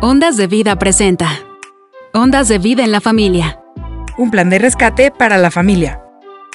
[0.00, 1.28] Ondas de Vida presenta.
[2.14, 3.60] Ondas de Vida en la Familia.
[4.16, 6.00] Un plan de rescate para la familia.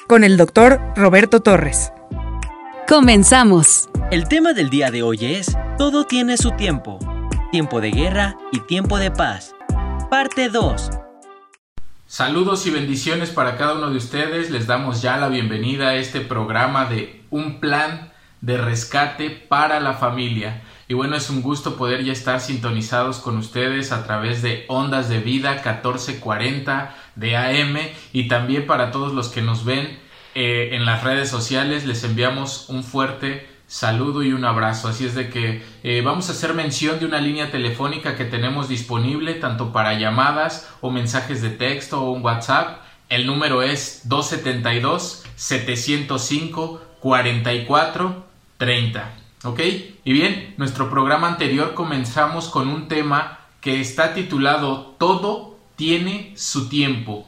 [0.08, 1.92] Con el doctor Roberto Torres.
[2.88, 3.90] Comenzamos.
[4.12, 7.00] El tema del día de hoy es Todo tiene su tiempo.
[7.52, 9.54] Tiempo de guerra y tiempo de paz.
[10.10, 10.92] Parte 2.
[12.08, 14.52] Saludos y bendiciones para cada uno de ustedes.
[14.52, 19.96] Les damos ya la bienvenida a este programa de Un plan de rescate para la
[19.96, 20.62] familia.
[20.88, 25.10] Y bueno, es un gusto poder ya estar sintonizados con ustedes a través de Ondas
[25.10, 27.78] de Vida 1440 de AM
[28.12, 29.98] y también para todos los que nos ven
[30.36, 34.88] eh, en las redes sociales les enviamos un fuerte saludo y un abrazo.
[34.88, 38.68] Así es de que eh, vamos a hacer mención de una línea telefónica que tenemos
[38.68, 42.82] disponible tanto para llamadas o mensajes de texto o un WhatsApp.
[43.10, 48.26] El número es 272 705 44
[48.58, 49.23] 30.
[49.44, 49.60] ¿Ok?
[50.06, 56.70] Y bien, nuestro programa anterior comenzamos con un tema que está titulado Todo tiene su
[56.70, 57.28] tiempo.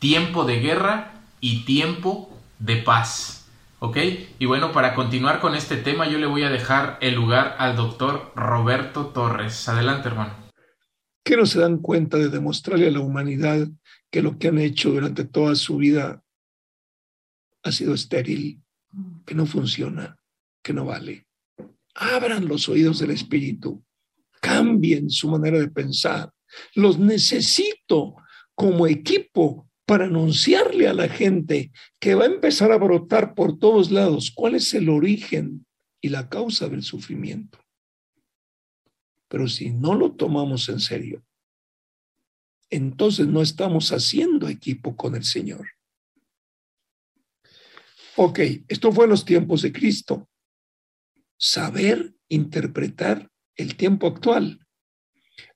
[0.00, 3.46] Tiempo de guerra y tiempo de paz.
[3.78, 3.96] ¿Ok?
[4.40, 7.76] Y bueno, para continuar con este tema yo le voy a dejar el lugar al
[7.76, 9.68] doctor Roberto Torres.
[9.68, 10.34] Adelante, hermano.
[11.24, 13.68] ¿Qué no se dan cuenta de demostrarle a la humanidad
[14.10, 16.22] que lo que han hecho durante toda su vida
[17.62, 18.62] ha sido estéril,
[19.24, 20.16] que no funciona,
[20.62, 21.25] que no vale?
[21.96, 23.82] Abran los oídos del Espíritu,
[24.40, 26.30] cambien su manera de pensar.
[26.74, 28.16] Los necesito
[28.54, 33.90] como equipo para anunciarle a la gente que va a empezar a brotar por todos
[33.90, 35.66] lados cuál es el origen
[36.00, 37.58] y la causa del sufrimiento.
[39.28, 41.24] Pero si no lo tomamos en serio,
[42.68, 45.66] entonces no estamos haciendo equipo con el Señor.
[48.16, 50.28] Ok, esto fue en los tiempos de Cristo
[51.38, 54.66] saber interpretar el tiempo actual.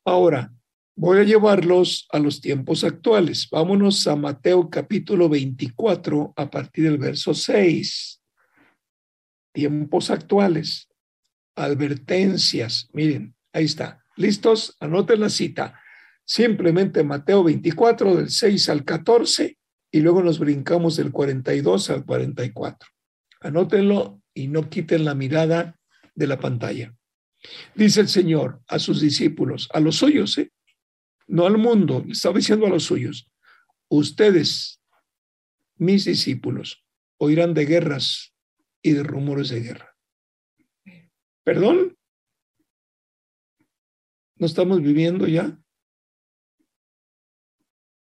[0.05, 0.53] Ahora,
[0.97, 3.49] voy a llevarlos a los tiempos actuales.
[3.51, 8.23] Vámonos a Mateo capítulo 24 a partir del verso 6.
[9.53, 10.89] Tiempos actuales.
[11.57, 12.89] Advertencias.
[12.93, 14.05] Miren, ahí está.
[14.17, 14.77] ¿Listos?
[14.81, 15.81] Anoten la cita.
[16.25, 19.59] Simplemente Mateo 24 del 6 al 14
[19.91, 22.89] y luego nos brincamos del 42 al 44.
[23.41, 25.80] Anótenlo y no quiten la mirada
[26.21, 26.95] de la pantalla.
[27.75, 30.53] Dice el Señor a sus discípulos, a los suyos, ¿eh?
[31.27, 33.31] no al mundo, estaba diciendo a los suyos,
[33.89, 34.83] ustedes,
[35.77, 36.85] mis discípulos,
[37.17, 38.35] oirán de guerras
[38.83, 39.97] y de rumores de guerra.
[41.43, 41.97] ¿Perdón?
[44.37, 45.59] ¿No estamos viviendo ya?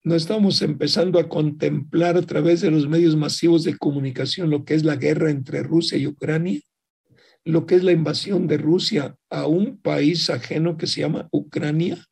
[0.05, 4.75] ¿No estamos empezando a contemplar a través de los medios masivos de comunicación lo que
[4.75, 6.61] es la guerra entre Rusia y Ucrania?
[7.47, 12.05] Lo que es la invasión de Rusia a un país ajeno que se llama Ucrania.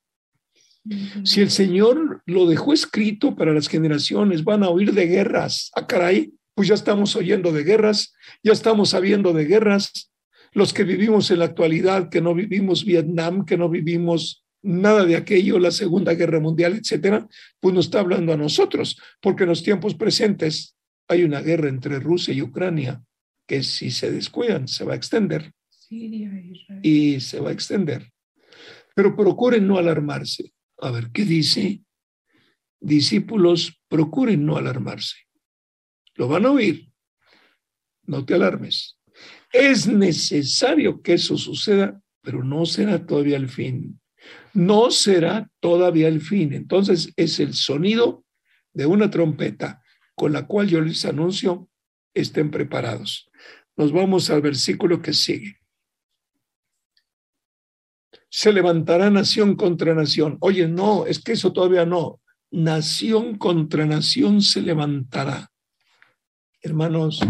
[1.25, 5.73] Si el Señor lo dejó escrito para las generaciones, van a oír de guerras.
[5.75, 8.15] Ah, caray, pues ya estamos oyendo de guerras,
[8.45, 10.13] ya estamos sabiendo de guerras.
[10.53, 15.17] Los que vivimos en la actualidad, que no vivimos Vietnam, que no vivimos nada de
[15.17, 17.27] aquello, la Segunda Guerra Mundial, etcétera,
[17.59, 20.77] pues nos está hablando a nosotros, porque en los tiempos presentes
[21.09, 23.03] hay una guerra entre Rusia y Ucrania
[23.47, 25.53] que si se descuidan se va a extender.
[26.83, 28.11] Y se va a extender.
[28.95, 30.53] Pero procuren no alarmarse.
[30.79, 31.83] A ver, ¿qué dice?
[32.81, 35.17] Discípulos, procuren no alarmarse.
[36.15, 36.91] Lo van a oír.
[38.07, 38.99] No te alarmes.
[39.53, 44.01] Es necesario que eso suceda, pero no será todavía el fin
[44.53, 46.53] no será todavía el fin.
[46.53, 48.25] Entonces es el sonido
[48.73, 49.83] de una trompeta
[50.15, 51.69] con la cual yo les anuncio,
[52.15, 53.31] estén preparados.
[53.77, 55.59] Nos vamos al versículo que sigue.
[58.31, 60.39] Se levantará nación contra nación.
[60.41, 62.21] Oye, no, es que eso todavía no.
[62.51, 65.51] Nación contra nación se levantará.
[66.61, 67.21] Hermanos,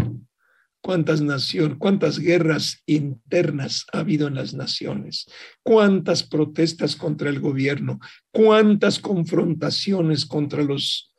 [0.85, 5.25] cuántas naciones, cuántas guerras internas ha habido en las naciones,
[5.63, 7.99] cuántas protestas contra el gobierno,
[8.31, 11.11] cuántas confrontaciones contra los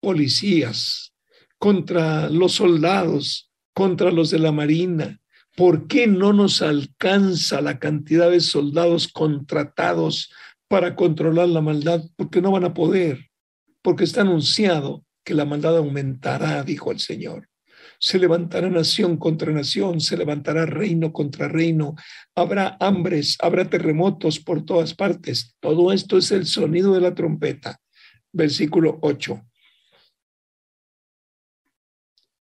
[0.00, 1.12] policías,
[1.66, 5.18] contra los soldados, contra los de la marina.
[5.56, 10.30] ¿Por qué no nos alcanza la cantidad de soldados contratados
[10.68, 12.04] para controlar la maldad?
[12.14, 13.30] Porque no van a poder,
[13.82, 17.48] porque está anunciado que la maldad aumentará, dijo el Señor.
[17.98, 21.96] Se levantará nación contra nación, se levantará reino contra reino,
[22.36, 25.56] habrá hambres, habrá terremotos por todas partes.
[25.58, 27.80] Todo esto es el sonido de la trompeta.
[28.30, 29.42] Versículo 8.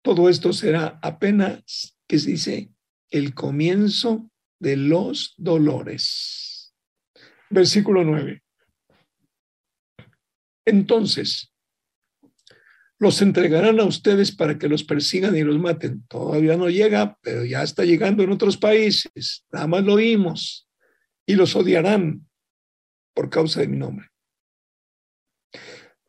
[0.03, 2.71] Todo esto será apenas, que se dice,
[3.09, 4.29] el comienzo
[4.59, 6.75] de los dolores.
[7.49, 8.43] Versículo 9.
[10.65, 11.53] Entonces,
[12.99, 16.05] los entregarán a ustedes para que los persigan y los maten.
[16.07, 19.45] Todavía no llega, pero ya está llegando en otros países.
[19.51, 20.69] Nada más lo oímos.
[21.25, 22.27] Y los odiarán
[23.13, 24.12] por causa de mi nombre.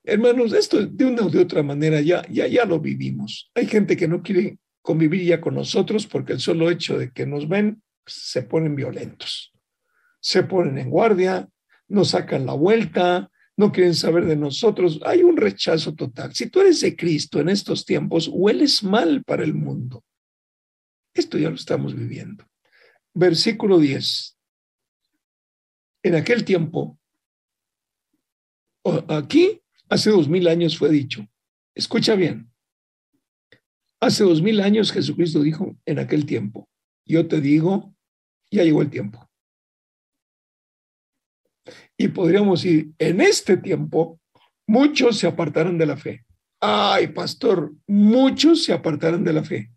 [0.04, 3.50] Hermanos, esto de una u de otra manera ya, ya, ya lo vivimos.
[3.54, 7.24] Hay gente que no quiere convivir ya con nosotros porque el solo hecho de que
[7.24, 9.52] nos ven pues, se ponen violentos.
[10.20, 11.48] Se ponen en guardia,
[11.88, 15.00] nos sacan la vuelta, no quieren saber de nosotros.
[15.06, 16.34] Hay un rechazo total.
[16.34, 20.04] Si tú eres de Cristo en estos tiempos, hueles mal para el mundo.
[21.14, 22.44] Esto ya lo estamos viviendo.
[23.14, 24.36] Versículo 10.
[26.02, 26.98] En aquel tiempo,
[29.08, 31.26] aquí, hace dos mil años fue dicho,
[31.74, 32.50] escucha bien,
[34.00, 36.68] hace dos mil años Jesucristo dijo en aquel tiempo,
[37.06, 37.94] yo te digo,
[38.50, 39.28] ya llegó el tiempo.
[41.96, 44.20] Y podríamos decir, en este tiempo,
[44.66, 46.24] muchos se apartaron de la fe.
[46.60, 49.70] Ay, pastor, muchos se apartaron de la fe.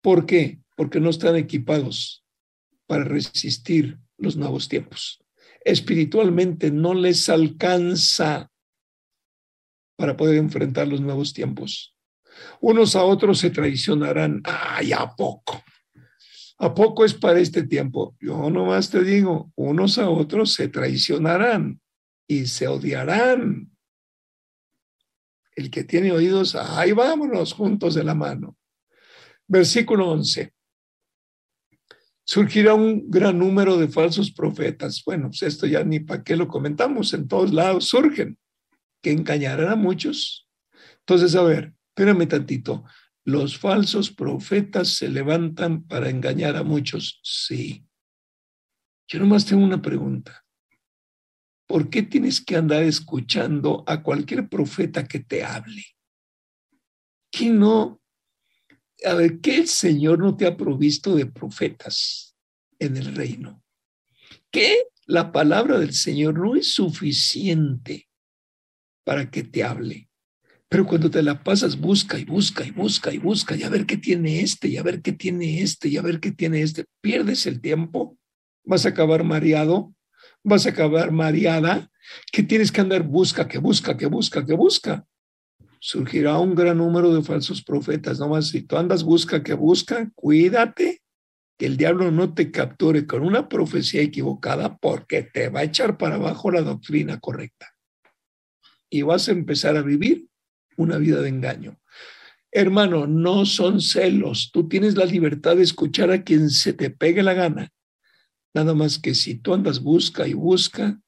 [0.00, 0.60] ¿Por qué?
[0.76, 2.24] Porque no están equipados
[2.86, 5.22] para resistir los nuevos tiempos.
[5.64, 8.51] Espiritualmente no les alcanza
[10.02, 11.96] para poder enfrentar los nuevos tiempos.
[12.60, 14.42] Unos a otros se traicionarán.
[14.42, 15.62] Ay, ¿a poco?
[16.58, 18.16] ¿A poco es para este tiempo?
[18.18, 21.80] Yo nomás te digo, unos a otros se traicionarán
[22.26, 23.70] y se odiarán.
[25.54, 28.56] El que tiene oídos, ahí vámonos juntos de la mano.
[29.46, 30.52] Versículo 11.
[32.24, 35.00] Surgirá un gran número de falsos profetas.
[35.06, 38.36] Bueno, pues esto ya ni para qué lo comentamos, en todos lados surgen,
[39.02, 40.48] que engañarán a muchos.
[41.00, 42.84] Entonces, a ver, espérame tantito.
[43.24, 47.20] ¿Los falsos profetas se levantan para engañar a muchos?
[47.22, 47.84] Sí.
[49.08, 50.44] Yo nomás tengo una pregunta.
[51.66, 55.84] ¿Por qué tienes que andar escuchando a cualquier profeta que te hable?
[57.30, 58.00] ¿Qué no?
[59.04, 62.36] A ver, ¿qué el Señor no te ha provisto de profetas
[62.78, 63.62] en el reino?
[64.50, 68.08] ¿Qué la palabra del Señor no es suficiente
[69.04, 70.08] para que te hable?
[70.68, 73.84] Pero cuando te la pasas, busca y busca y busca y busca y a ver
[73.84, 76.86] qué tiene este y a ver qué tiene este y a ver qué tiene este,
[77.02, 78.16] pierdes el tiempo,
[78.64, 79.94] vas a acabar mareado,
[80.42, 81.90] vas a acabar mareada,
[82.32, 85.06] que tienes que andar busca, que busca, que busca, que busca.
[85.78, 91.02] Surgirá un gran número de falsos profetas, nomás si tú andas busca, que busca, cuídate
[91.58, 95.98] que el diablo no te capture con una profecía equivocada porque te va a echar
[95.98, 97.71] para abajo la doctrina correcta.
[98.92, 100.28] Y vas a empezar a vivir
[100.76, 101.80] una vida de engaño.
[102.50, 104.50] Hermano, no son celos.
[104.52, 107.72] Tú tienes la libertad de escuchar a quien se te pegue la gana.
[108.52, 111.00] Nada más que si tú andas busca y busca,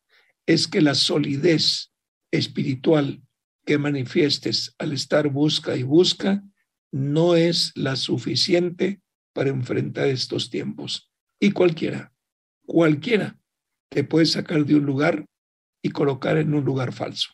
[0.47, 1.93] es que la solidez
[2.31, 3.23] espiritual
[3.67, 6.43] que manifiestes al estar busca y busca
[6.91, 9.03] no es la suficiente
[9.35, 11.13] para enfrentar estos tiempos.
[11.39, 12.15] Y cualquiera,
[12.65, 13.39] cualquiera
[13.91, 15.27] te puede sacar de un lugar
[15.83, 17.29] y colocar en un lugar falso.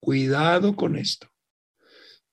[0.00, 1.28] Cuidado con esto.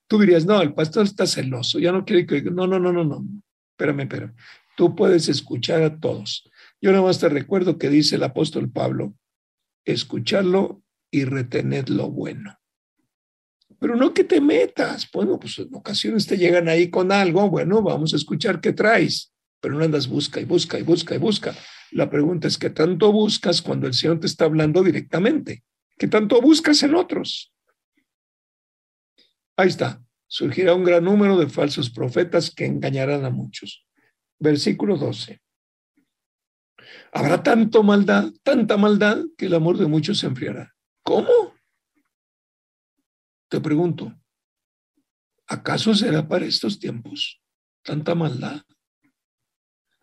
[0.08, 2.42] Tú dirías, no, el pastor está celoso, ya no quiere que...
[2.44, 3.26] No, no, no, no, no.
[3.72, 4.36] Espérame, espérame.
[4.78, 6.50] Tú puedes escuchar a todos.
[6.82, 9.16] Yo nada más te recuerdo que dice el apóstol Pablo,
[9.86, 10.82] escucharlo
[11.12, 12.58] y retener lo bueno.
[13.80, 15.10] Pero no que te metas.
[15.12, 19.34] Bueno, pues en ocasiones te llegan ahí con algo, bueno, vamos a escuchar qué traes,
[19.60, 21.56] pero no andas busca y busca y busca y busca.
[21.92, 25.64] La pregunta es, ¿qué tanto buscas cuando el Señor te está hablando directamente?
[25.98, 27.54] ¿Qué tanto buscas en otros?
[29.58, 30.04] Ahí está.
[30.28, 33.88] Surgirá un gran número de falsos profetas que engañarán a muchos.
[34.40, 35.42] Versículo 12.
[37.12, 40.76] Habrá tanto maldad, tanta maldad, que el amor de muchos se enfriará.
[41.04, 41.56] ¿Cómo?
[43.50, 44.14] Te pregunto,
[45.48, 47.42] ¿acaso será para estos tiempos
[47.82, 48.62] tanta maldad?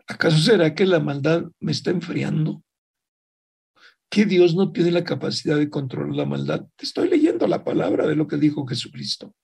[0.07, 2.65] ¿Acaso será que la maldad me está enfriando?
[4.11, 6.67] ¿Que Dios no tiene la capacidad de controlar la maldad?
[6.77, 9.35] Te estoy leyendo la palabra de lo que dijo Jesucristo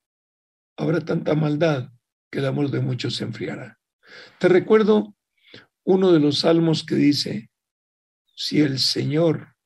[0.77, 1.91] habrá tanta maldad
[2.31, 3.79] que el amor de muchos se enfriará.
[4.39, 5.15] Te recuerdo
[5.85, 7.50] uno de los salmos que dice,
[8.35, 9.57] si el Señor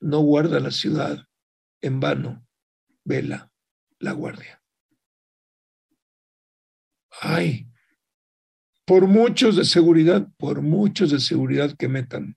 [0.00, 1.26] no guarda la ciudad,
[1.80, 2.46] en vano
[3.04, 3.52] vela
[3.98, 4.62] la guardia.
[7.20, 7.66] Ay,
[8.84, 12.36] por muchos de seguridad, por muchos de seguridad que metan,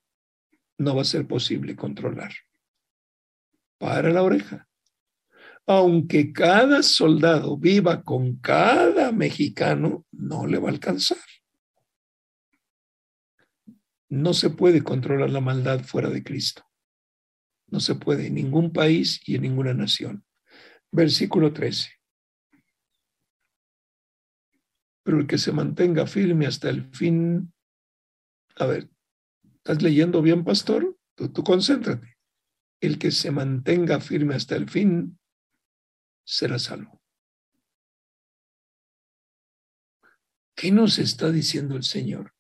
[0.78, 2.34] no va a ser posible controlar.
[3.78, 4.68] Para la oreja
[5.66, 11.18] aunque cada soldado viva con cada mexicano, no le va a alcanzar.
[14.10, 16.64] No se puede controlar la maldad fuera de Cristo.
[17.68, 20.26] No se puede en ningún país y en ninguna nación.
[20.92, 21.90] Versículo 13.
[25.04, 27.52] Pero el que se mantenga firme hasta el fin.
[28.58, 28.90] A ver,
[29.56, 30.96] ¿estás leyendo bien, pastor?
[31.16, 32.18] Tú, tú concéntrate.
[32.80, 35.18] El que se mantenga firme hasta el fin
[36.24, 37.02] será salvo.
[40.56, 42.34] ¿Qué nos está diciendo el Señor?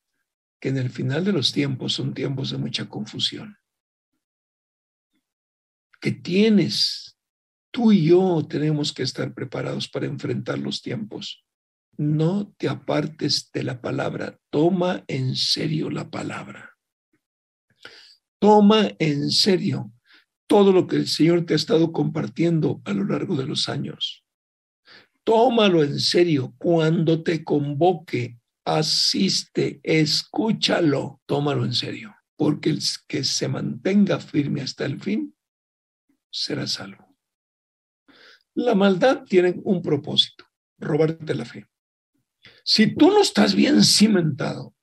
[0.60, 3.58] Que en el final de los tiempos son tiempos de mucha confusión.
[6.00, 7.18] Que tienes,
[7.72, 11.46] tú y yo tenemos que estar preparados para enfrentar los tiempos.
[11.98, 16.78] No te apartes de la palabra, toma en serio la palabra.
[18.40, 19.92] Toma en serio
[20.48, 24.24] todo lo que el Señor te ha estado compartiendo a lo largo de los años
[25.24, 26.54] tómalo en serio.
[26.58, 34.86] Cuando te convoque, asiste, escúchalo, tómalo en serio, porque el que se mantenga firme hasta
[34.86, 35.36] el fin
[36.32, 37.16] será salvo.
[38.56, 40.46] La maldad tiene un propósito,
[40.78, 41.68] robarte la fe.
[42.64, 44.76] Si tú no estás bien cimentado,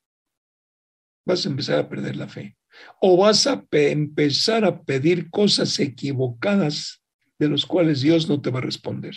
[1.25, 2.57] vas a empezar a perder la fe
[3.01, 7.03] o vas a empezar a pedir cosas equivocadas
[7.39, 9.17] de los cuales Dios no te va a responder.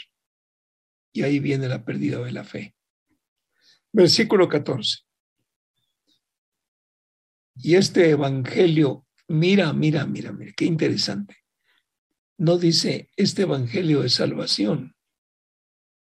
[1.12, 2.76] Y ahí viene la pérdida de la fe.
[3.92, 5.00] Versículo 14.
[7.56, 11.38] Y este evangelio, mira, mira, mira, mira, qué interesante.
[12.38, 14.96] No dice este evangelio de salvación.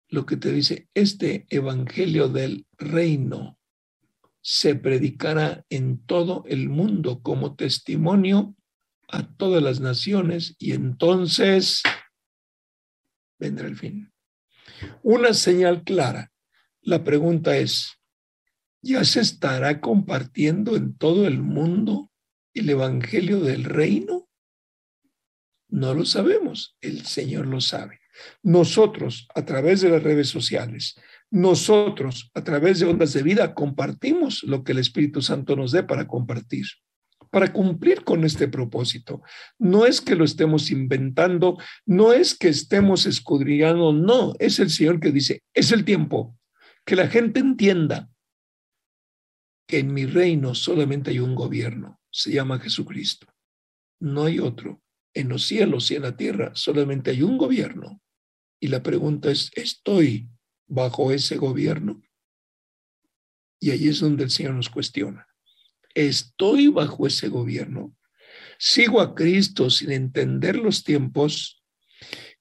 [0.09, 3.56] Lo que te dice, este evangelio del reino
[4.49, 8.55] se predicará en todo el mundo como testimonio
[9.09, 11.83] a todas las naciones y entonces
[13.37, 14.13] vendrá el fin.
[15.03, 16.31] Una señal clara.
[16.79, 17.99] La pregunta es,
[18.81, 22.09] ¿ya se estará compartiendo en todo el mundo
[22.53, 24.29] el Evangelio del Reino?
[25.67, 27.99] No lo sabemos, el Señor lo sabe.
[28.43, 30.95] Nosotros, a través de las redes sociales,
[31.29, 35.83] nosotros, a través de ondas de vida, compartimos lo que el Espíritu Santo nos dé
[35.83, 36.65] para compartir
[37.29, 39.21] para cumplir con este propósito.
[39.59, 44.99] No es que lo estemos inventando, no es que estemos escudriñando, no, es el Señor
[44.99, 46.37] que dice, es el tiempo,
[46.85, 48.09] que la gente entienda
[49.67, 53.27] que en mi reino solamente hay un gobierno, se llama Jesucristo.
[53.99, 54.81] No hay otro.
[55.13, 58.01] En los cielos y en la tierra solamente hay un gobierno.
[58.61, 60.29] Y la pregunta es, ¿estoy
[60.67, 62.01] bajo ese gobierno?
[63.59, 65.27] Y ahí es donde el Señor nos cuestiona
[65.97, 67.95] estoy bajo ese gobierno,
[68.59, 71.63] sigo a Cristo sin entender los tiempos,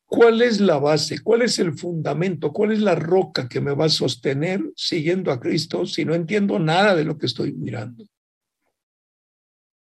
[0.05, 1.21] ¿cuál es la base?
[1.21, 2.53] ¿Cuál es el fundamento?
[2.53, 6.59] ¿Cuál es la roca que me va a sostener siguiendo a Cristo si no entiendo
[6.59, 8.05] nada de lo que estoy mirando?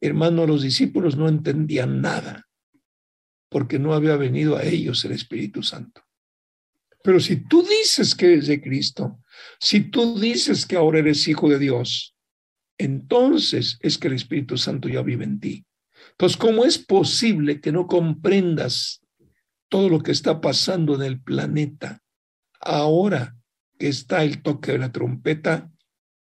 [0.00, 2.46] Hermano, los discípulos no entendían nada
[3.50, 6.07] porque no había venido a ellos el Espíritu Santo.
[7.02, 9.20] Pero si tú dices que eres de Cristo,
[9.60, 12.16] si tú dices que ahora eres hijo de Dios,
[12.76, 15.66] entonces es que el Espíritu Santo ya vive en ti.
[16.12, 19.00] Entonces, ¿cómo es posible que no comprendas
[19.68, 22.02] todo lo que está pasando en el planeta
[22.60, 23.36] ahora
[23.78, 25.70] que está el toque de la trompeta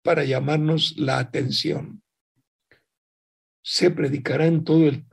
[0.01, 2.03] para llamarnos la atención?
[3.61, 5.05] Se predicará en todo el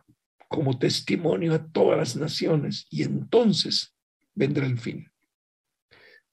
[0.48, 3.94] como testimonio a todas las naciones y entonces
[4.34, 5.10] vendrá el fin.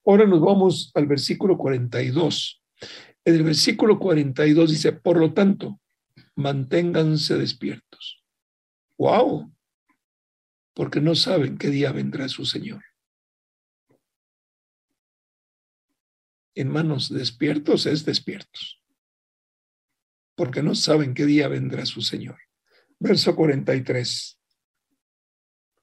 [0.06, 2.62] Ahora nos vamos al versículo 42.
[3.24, 5.80] En el versículo 42 dice, por lo tanto,
[6.36, 8.22] manténganse despiertos.
[8.98, 9.50] ¡Wow!
[10.74, 12.82] Porque no saben qué día vendrá su Señor.
[16.54, 18.80] En manos despiertos es despiertos.
[20.36, 22.38] Porque no saben qué día vendrá su Señor.
[22.98, 24.40] Verso 43.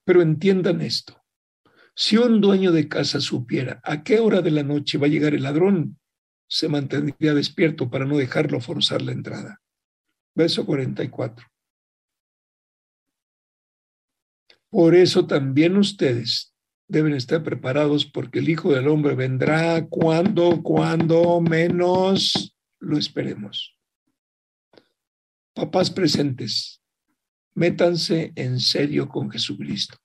[0.03, 1.20] Pero entiendan esto.
[1.95, 5.33] Si un dueño de casa supiera a qué hora de la noche va a llegar
[5.33, 5.99] el ladrón,
[6.47, 9.61] se mantendría despierto para no dejarlo forzar la entrada.
[10.35, 11.45] Verso 44.
[14.69, 16.53] Por eso también ustedes
[16.87, 23.77] deben estar preparados porque el Hijo del Hombre vendrá cuando, cuando menos lo esperemos.
[25.53, 26.81] Papás presentes,
[27.53, 29.97] métanse en serio con Jesucristo.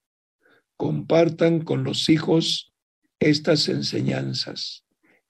[0.76, 2.72] Compartan con los hijos
[3.18, 4.86] estas enseñanzas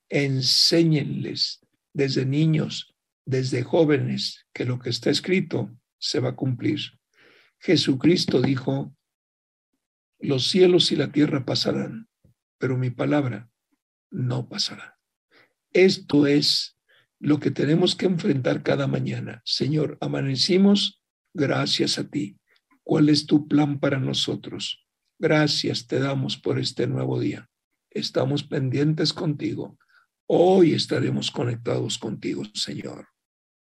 [0.09, 1.61] enséñenles
[1.93, 6.81] desde niños, desde jóvenes, que lo que está escrito se va a cumplir.
[7.59, 8.95] Jesucristo dijo,
[10.21, 12.09] los cielos y la tierra pasarán,
[12.59, 13.51] pero mi palabra
[14.11, 14.99] no pasará.
[15.73, 16.79] Esto es
[17.19, 19.43] lo que tenemos que enfrentar cada mañana.
[19.45, 21.03] Señor, amanecimos
[21.35, 22.39] gracias a ti.
[22.89, 24.86] cuál es tu plan para nosotros.
[25.19, 27.49] Gracias te damos por este nuevo día.
[27.91, 29.79] Estamos pendientes contigo.
[30.27, 33.09] Hoy estaremos conectados contigo, Señor.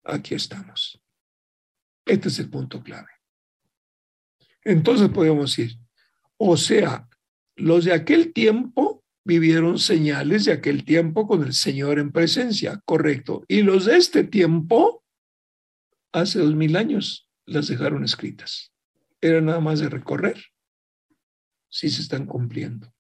[0.04, 1.00] Aquí estamos.
[2.06, 3.10] Este es el punto clave.
[4.64, 5.78] Entonces podemos decir,
[6.38, 7.08] o sea,
[7.56, 13.44] los de aquel tiempo vivieron señales de aquel tiempo con el Señor en presencia, correcto.
[13.48, 15.04] Y los de este tiempo,
[16.12, 18.74] hace dos mil años, las dejaron escritas.
[19.22, 20.53] Era nada más de recorrer
[21.74, 22.94] si se están cumpliendo.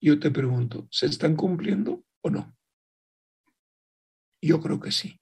[0.00, 2.56] Yo te pregunto, ¿se están cumpliendo o no?
[4.42, 5.20] Yo creo que sí.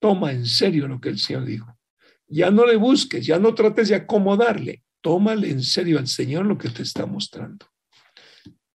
[0.00, 1.78] Toma en serio lo que el Señor dijo.
[2.26, 4.82] Ya no le busques, ya no trates de acomodarle.
[5.02, 7.66] Tómale en serio al Señor lo que te está mostrando.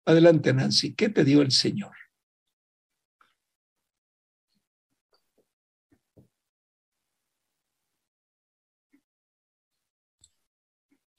[0.04, 0.94] Adelante, Nancy.
[0.94, 1.96] ¿Qué te dio el Señor?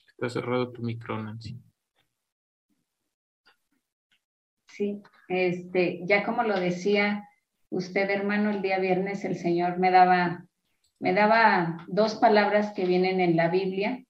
[0.08, 1.58] Está cerrado tu micro, Nancy.
[4.76, 7.26] Sí, este, ya como lo decía
[7.70, 10.44] usted, hermano, el día viernes el Señor me daba,
[11.00, 14.04] me daba dos palabras que vienen en la Biblia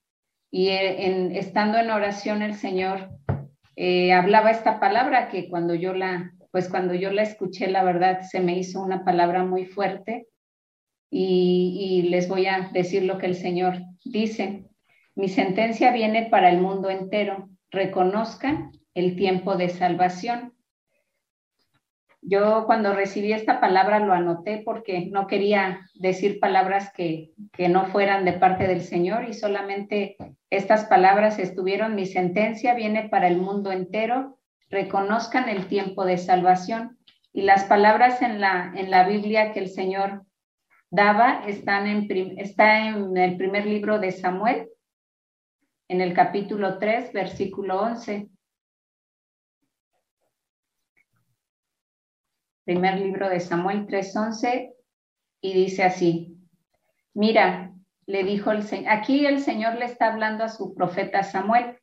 [0.50, 3.10] y eh, en, estando en oración el Señor
[3.76, 8.22] eh, hablaba esta palabra que cuando yo la, pues cuando yo la escuché, la verdad
[8.22, 10.26] se me hizo una palabra muy fuerte
[11.12, 14.64] y, y les voy a decir lo que el Señor dice.
[15.14, 17.50] Mi sentencia viene para el mundo entero.
[17.70, 20.55] Reconozcan el tiempo de salvación.
[22.22, 27.86] Yo cuando recibí esta palabra lo anoté porque no quería decir palabras que, que, no
[27.86, 30.16] fueran de parte del Señor y solamente
[30.50, 34.38] estas palabras estuvieron, mi sentencia viene para el mundo entero,
[34.70, 36.98] reconozcan el tiempo de salvación.
[37.32, 40.24] Y las palabras en la, en la Biblia que el Señor
[40.90, 44.68] daba están en, está en el primer libro de Samuel,
[45.88, 48.28] en el capítulo 3, versículo 11.
[52.66, 54.74] Primer libro de Samuel 3:11,
[55.40, 56.36] y dice así,
[57.14, 57.72] mira,
[58.06, 61.78] le dijo el Señor, aquí el Señor le está hablando a su profeta Samuel.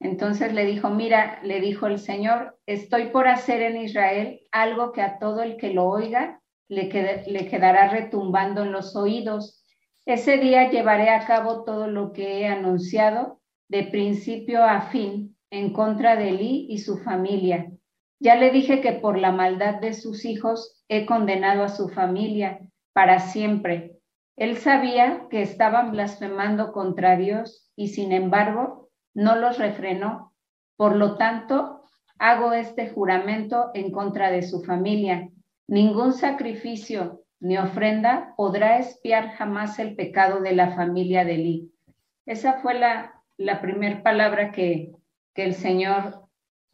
[0.00, 5.00] Entonces le dijo, mira, le dijo el Señor, estoy por hacer en Israel algo que
[5.00, 9.64] a todo el que lo oiga le, le quedará retumbando en los oídos.
[10.04, 15.72] Ese día llevaré a cabo todo lo que he anunciado de principio a fin en
[15.72, 17.70] contra de Eli y su familia
[18.20, 22.60] ya le dije que por la maldad de sus hijos he condenado a su familia
[22.92, 23.98] para siempre.
[24.36, 30.32] Él sabía que estaban blasfemando contra Dios y sin embargo no los refrenó.
[30.76, 31.82] Por lo tanto,
[32.18, 35.28] hago este juramento en contra de su familia.
[35.68, 41.72] Ningún sacrificio ni ofrenda podrá espiar jamás el pecado de la familia de Eli.
[42.26, 44.92] Esa fue la, la primera palabra que,
[45.34, 46.23] que el Señor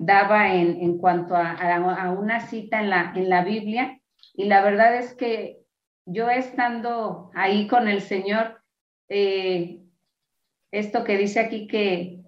[0.01, 4.01] daba en, en cuanto a, a, una cita en la, en la Biblia.
[4.35, 5.59] Y la verdad es que
[6.07, 8.63] yo estando ahí con el Señor,
[9.11, 9.83] eh,
[10.73, 12.23] esto que dice aquí que,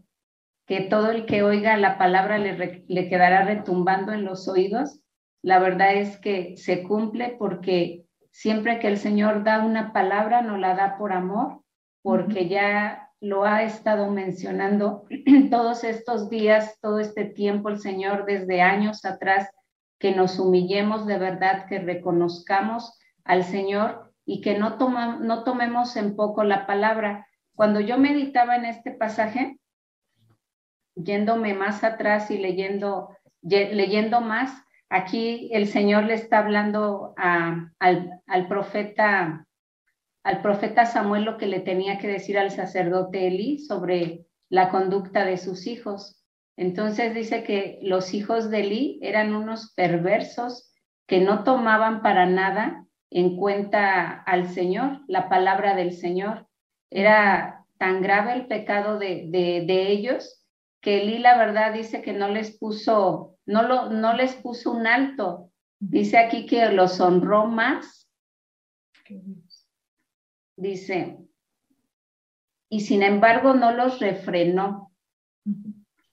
[0.67, 5.01] que todo el que oiga la palabra le, le quedará retumbando en los oídos,
[5.41, 10.59] la verdad es que se cumple porque siempre que el Señor da una palabra, no
[10.59, 11.63] la da por amor,
[12.03, 15.07] porque ya lo ha estado mencionando
[15.51, 19.49] todos estos días, todo este tiempo, el Señor desde años atrás,
[20.01, 24.77] que nos humillemos de verdad, que reconozcamos al Señor y que no,
[25.21, 27.29] no tomemos en poco la palabra.
[27.55, 29.61] Cuando yo meditaba en este pasaje,
[30.97, 37.71] yéndome más atrás y leyendo, leyendo más, aquí el Señor le está hablando al,
[38.27, 39.47] al profeta
[40.25, 45.25] al profeta Samuel lo que le tenía que decir al sacerdote Eli sobre la conducta
[45.25, 46.23] de sus hijos.
[46.57, 50.73] Entonces dice que los hijos de Eli eran unos perversos
[51.07, 56.47] que no tomaban para nada en cuenta al Señor, la palabra del Señor.
[56.91, 60.47] Era tan grave el pecado de, de, ellos
[60.81, 64.87] que Eli la verdad dice que no les puso, no, lo, no les puso un
[64.87, 65.51] alto.
[65.81, 68.09] Dice aquí que los honró más
[70.63, 71.19] dice,
[72.71, 74.93] y sin embargo no los refrenó,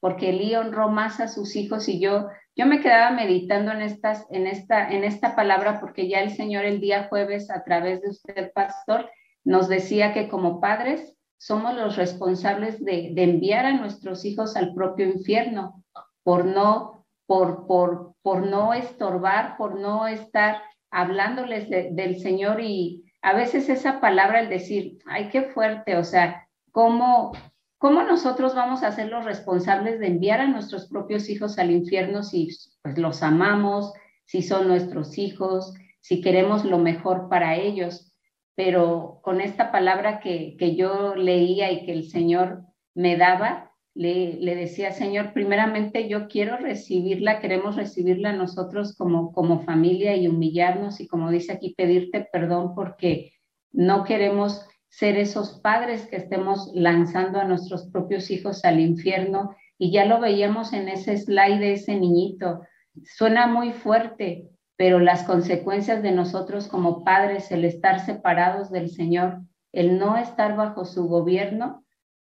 [0.01, 4.25] porque Elí honró más a sus hijos y yo, yo me quedaba meditando en, estas,
[4.31, 8.09] en, esta, en esta palabra porque ya el Señor el día jueves a través de
[8.09, 9.09] usted, pastor,
[9.45, 14.73] nos decía que como padres somos los responsables de, de enviar a nuestros hijos al
[14.73, 15.83] propio infierno
[16.23, 23.34] por no, por, por, por no estorbar, por no estar hablándoles del Señor y, a
[23.34, 27.34] veces esa palabra, el decir, ay, qué fuerte, o sea, cómo,
[27.77, 32.23] ¿cómo nosotros vamos a ser los responsables de enviar a nuestros propios hijos al infierno
[32.23, 32.49] si
[32.82, 33.93] pues, los amamos,
[34.25, 38.13] si son nuestros hijos, si queremos lo mejor para ellos?
[38.55, 43.68] Pero con esta palabra que, que yo leía y que el Señor me daba,
[43.99, 51.01] le, decía, Señor, primeramente yo quiero recibirla, queremos recibirla nosotros como, como familia y humillarnos
[51.01, 53.33] y como dice aquí, pedirte perdón porque
[53.73, 59.53] no queremos ser esos padres que estemos lanzando a nuestros propios hijos al infierno.
[59.77, 62.62] Y ya lo veíamos en ese slide de ese niñito.
[63.03, 69.41] Suena muy fuerte, pero las consecuencias de nosotros como padres, el estar separados del Señor,
[69.73, 71.83] el no estar bajo su gobierno,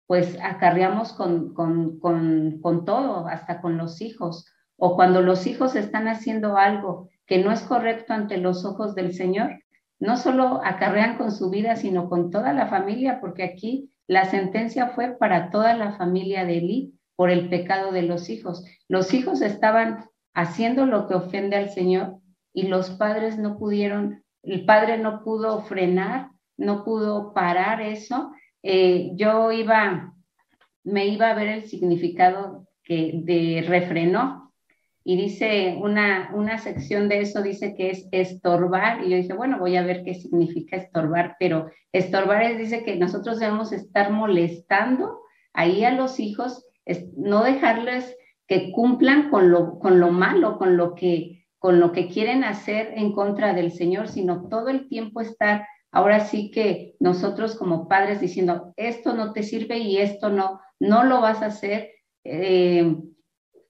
[0.07, 4.45] pues acarreamos con, con, con, con todo, hasta con los hijos.
[4.77, 9.13] O cuando los hijos están haciendo algo que no es correcto ante los ojos del
[9.13, 9.59] Señor,
[9.99, 14.89] no solo acarrean con su vida, sino con toda la familia, porque aquí la sentencia
[14.89, 18.63] fue para toda la familia de Eli por el pecado de los hijos.
[18.87, 22.19] Los hijos estaban haciendo lo que ofende al Señor
[22.53, 28.31] y los padres no pudieron, el padre no pudo frenar, no pudo parar eso.
[28.69, 30.13] Eh, yo iba,
[30.83, 34.51] me iba a ver el significado que de refrenó,
[35.05, 39.57] y dice una, una sección de eso, dice que es estorbar, y yo dije, bueno,
[39.57, 45.21] voy a ver qué significa estorbar, pero estorbar es, dice que nosotros debemos estar molestando
[45.53, 46.65] ahí a los hijos,
[47.15, 52.09] no dejarles que cumplan con lo, con lo malo, con lo, que, con lo que
[52.09, 55.65] quieren hacer en contra del Señor, sino todo el tiempo estar,
[55.97, 61.03] ahora sí que nosotros como padres diciendo, esto no te sirve y esto no, no
[61.03, 61.89] lo vas a hacer.
[62.23, 62.95] Eh,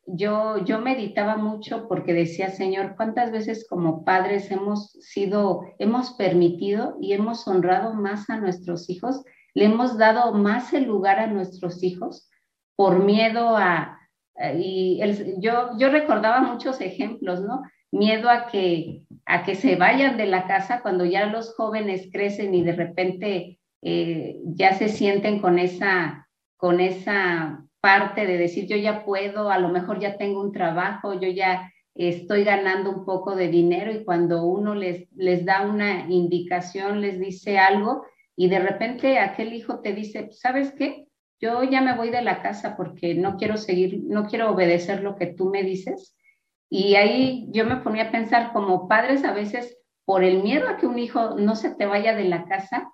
[0.05, 6.97] yo, yo meditaba mucho porque decía, Señor, ¿cuántas veces como padres hemos sido, hemos permitido
[6.99, 9.23] y hemos honrado más a nuestros hijos?
[9.53, 12.29] Le hemos dado más el lugar a nuestros hijos
[12.75, 14.01] por miedo a,
[14.53, 14.99] y
[15.39, 17.61] yo, yo recordaba muchos ejemplos, ¿no?
[17.89, 22.55] Miedo a que, a que se vayan de la casa cuando ya los jóvenes crecen
[22.55, 28.77] y de repente eh, ya se sienten con esa, con esa parte de decir, yo
[28.77, 33.35] ya puedo, a lo mejor ya tengo un trabajo, yo ya estoy ganando un poco
[33.35, 38.05] de dinero y cuando uno les, les da una indicación, les dice algo
[38.37, 41.07] y de repente aquel hijo te dice, ¿sabes qué?
[41.41, 45.17] Yo ya me voy de la casa porque no quiero seguir, no quiero obedecer lo
[45.17, 46.16] que tú me dices.
[46.69, 50.77] Y ahí yo me ponía a pensar como padres a veces por el miedo a
[50.77, 52.91] que un hijo no se te vaya de la casa,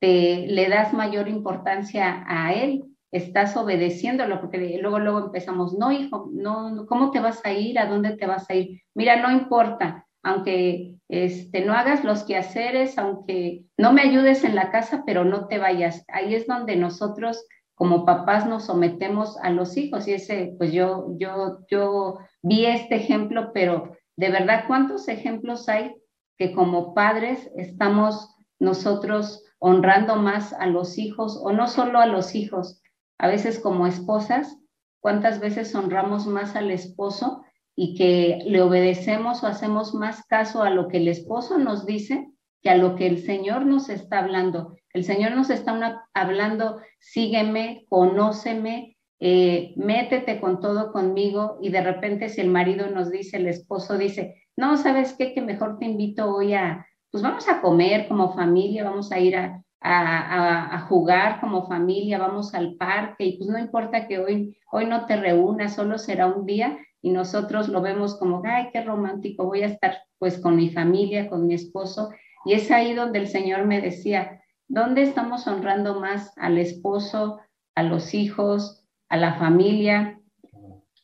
[0.00, 6.30] te le das mayor importancia a él estás obedeciéndolo, porque luego, luego empezamos, no, hijo,
[6.32, 7.78] no, ¿cómo te vas a ir?
[7.78, 8.80] ¿A dónde te vas a ir?
[8.94, 14.70] Mira, no importa, aunque este, no hagas los quehaceres, aunque no me ayudes en la
[14.70, 16.04] casa, pero no te vayas.
[16.08, 17.44] Ahí es donde nosotros
[17.82, 20.06] como papás nos sometemos a los hijos.
[20.06, 25.96] Y ese, pues yo, yo, yo vi este ejemplo, pero de verdad, ¿cuántos ejemplos hay
[26.38, 32.36] que como padres estamos nosotros honrando más a los hijos o no solo a los
[32.36, 32.80] hijos,
[33.18, 34.56] a veces como esposas,
[35.00, 37.42] cuántas veces honramos más al esposo
[37.74, 42.30] y que le obedecemos o hacemos más caso a lo que el esposo nos dice
[42.62, 44.76] que a lo que el Señor nos está hablando.
[44.92, 52.28] El Señor nos está hablando, sígueme, conóceme, eh, métete con todo conmigo y de repente
[52.28, 55.34] si el marido nos dice, el esposo dice, no, ¿sabes qué?
[55.34, 59.36] Que mejor te invito hoy a, pues vamos a comer como familia, vamos a ir
[59.36, 64.86] a, a, jugar como familia, vamos al parque y pues no importa que hoy, hoy
[64.86, 69.44] no te reúnas, solo será un día y nosotros lo vemos como, ay, qué romántico,
[69.44, 72.10] voy a estar pues con mi familia, con mi esposo.
[72.44, 77.40] Y es ahí donde el Señor me decía, ¿dónde estamos honrando más al esposo,
[77.74, 80.20] a los hijos, a la familia,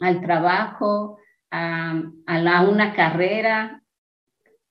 [0.00, 1.18] al trabajo,
[1.50, 2.02] a,
[2.68, 3.82] una carrera,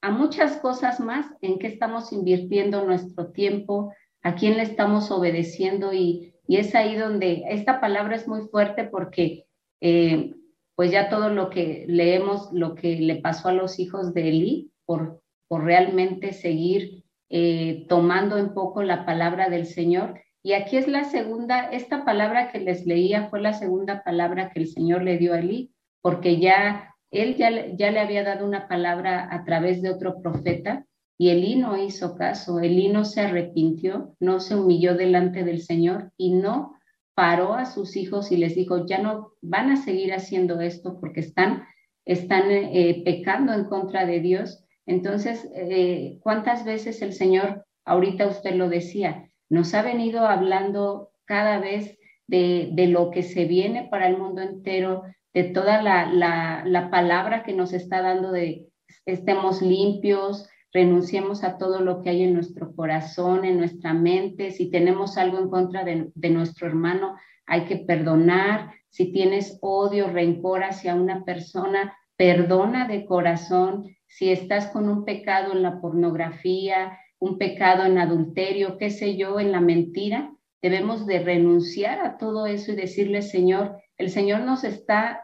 [0.01, 5.93] a muchas cosas más en qué estamos invirtiendo nuestro tiempo, a quién le estamos obedeciendo
[5.93, 9.47] y, es ahí donde esta palabra es muy fuerte porque
[9.81, 10.33] eh,
[10.75, 14.71] pues ya todo lo que leemos, lo que le pasó a los hijos de Eli
[14.85, 20.21] por, por realmente seguir eh, tomando en poco la palabra del Señor.
[20.43, 24.59] Y aquí es la segunda, esta palabra que les leía fue la segunda palabra que
[24.59, 28.67] el Señor le dio a Eli, porque ya él ya, ya le había dado una
[28.67, 30.85] palabra a través de otro profeta
[31.17, 36.11] y Elí no hizo caso, Elí no se arrepintió, no se humilló delante del Señor
[36.15, 36.77] y no
[37.15, 41.21] paró a sus hijos y les dijo, ya no van a seguir haciendo esto porque
[41.21, 41.63] están,
[42.05, 44.63] están eh, pecando en contra de Dios.
[44.87, 51.59] Entonces, eh, ¿cuántas veces el Señor, ahorita usted lo decía, nos ha venido hablando cada
[51.59, 56.89] vez de, lo que se viene para el mundo entero, de toda la, la, la
[56.89, 58.67] palabra que nos está dando de
[59.05, 64.51] estemos limpios, renunciemos a todo lo que hay en nuestro corazón, en nuestra mente.
[64.51, 68.71] Si tenemos algo en contra de, de, nuestro hermano, hay que perdonar.
[68.89, 73.85] Si tienes odio, rencor hacia una persona, perdona de corazón.
[74.07, 79.39] Si estás con un pecado en la pornografía, un pecado en adulterio, qué sé yo,
[79.39, 84.63] en la mentira, debemos de renunciar a todo eso y decirle, Señor, el Señor nos
[84.63, 85.23] está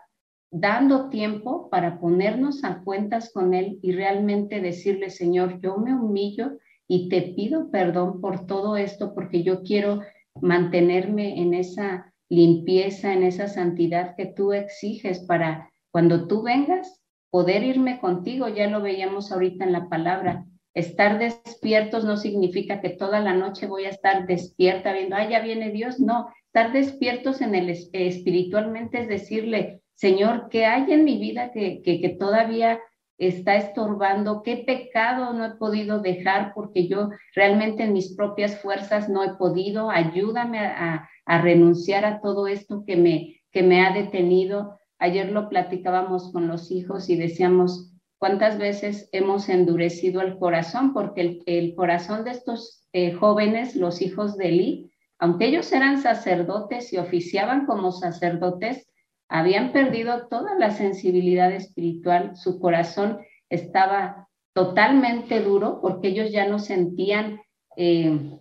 [0.51, 6.59] dando tiempo para ponernos a cuentas con Él y realmente decirle, Señor, yo me humillo
[6.87, 10.01] y te pido perdón por todo esto porque yo quiero
[10.41, 17.02] mantenerme en esa limpieza, en esa santidad que tú exiges para cuando tú vengas,
[17.33, 18.47] poder irme contigo.
[18.47, 20.45] Ya lo veíamos ahorita en la palabra.
[20.75, 25.39] Estar despiertos no significa que toda la noche voy a estar despierta viendo, ah, ya
[25.39, 25.99] viene Dios.
[25.99, 31.81] No, estar despiertos en el espiritualmente es decirle, Señor, ¿qué hay en mi vida que,
[31.81, 32.79] que, todavía
[33.17, 34.43] está estorbando?
[34.43, 39.33] ¿Qué pecado no he podido dejar porque yo realmente en mis propias fuerzas no he
[39.37, 39.89] podido?
[39.89, 44.77] Ayúdame a, a renunciar a todo esto que me, que me ha detenido.
[45.03, 50.93] Ayer lo platicábamos con los hijos y decíamos, ¿cuántas veces hemos endurecido el corazón?
[50.93, 56.93] Porque el, corazón de estos eh, jóvenes, los hijos de Eli, aunque ellos eran sacerdotes
[56.93, 58.87] y oficiaban como sacerdotes,
[59.27, 66.59] habían perdido toda la sensibilidad espiritual, su corazón estaba totalmente duro porque ellos ya no
[66.59, 67.41] sentían,
[67.75, 68.39] eh,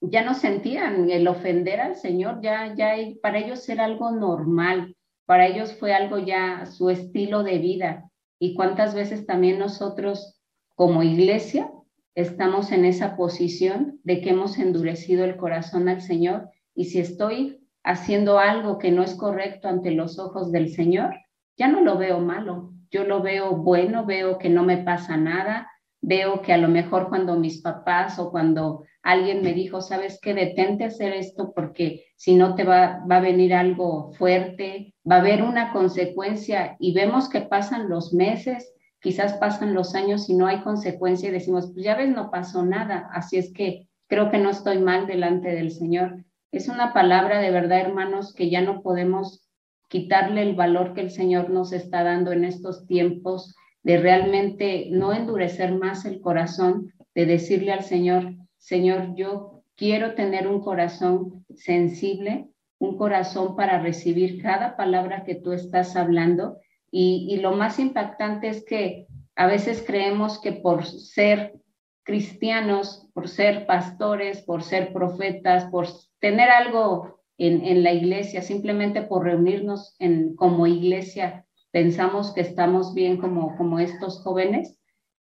[0.00, 4.94] ya no sentían el ofender al Señor, ya, ya para ellos era algo normal,
[5.26, 8.10] para ellos fue algo ya su estilo de vida.
[8.38, 10.40] Y cuántas veces también nosotros
[10.74, 11.70] como iglesia
[12.14, 16.50] estamos en esa posición de que hemos endurecido el corazón al Señor.
[16.74, 21.14] Y si estoy haciendo algo que no es correcto ante los ojos del Señor,
[21.56, 25.70] ya no lo veo malo, yo lo veo bueno, veo que no me pasa nada,
[26.06, 30.34] veo que a lo mejor cuando mis papás o cuando alguien me dijo, sabes qué,
[30.34, 35.20] detente hacer esto porque si no te va, va a venir algo fuerte, va a
[35.20, 40.46] haber una consecuencia y vemos que pasan los meses, quizás pasan los años y no
[40.46, 44.38] hay consecuencia y decimos, pues ya ves, no pasó nada, así es que creo que
[44.38, 46.24] no estoy mal delante del Señor.
[46.52, 49.48] Es una palabra de verdad, hermanos, que ya no podemos
[49.88, 55.12] quitarle el valor que el Señor nos está dando en estos tiempos, de realmente no
[55.12, 62.48] endurecer más el corazón, de decirle al Señor, Señor, yo quiero tener un corazón sensible,
[62.78, 66.58] un corazón para recibir cada palabra que tú estás hablando.
[66.90, 71.54] Y, y lo más impactante es que a veces creemos que por ser
[72.04, 75.86] cristianos, por ser pastores, por ser profetas, por
[76.20, 83.16] tener algo en, la iglesia, simplemente por reunirnos en, como iglesia, pensamos que estamos bien
[83.16, 84.78] como, como estos jóvenes.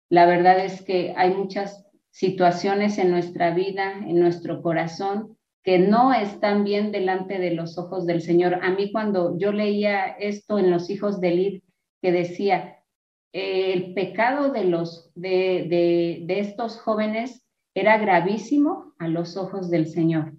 [0.07, 6.13] La verdad es que hay muchas situaciones en nuestra vida, en nuestro corazón, que no
[6.13, 8.59] están bien delante de los ojos del Señor.
[8.61, 11.63] A mí cuando yo leía esto en los hijos de Lid,
[12.03, 12.83] que decía,
[13.31, 19.87] el pecado de, los, de, de, de estos jóvenes era gravísimo a los ojos del
[19.87, 20.33] Señor.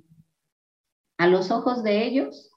[1.19, 2.53] A los ojos de ellos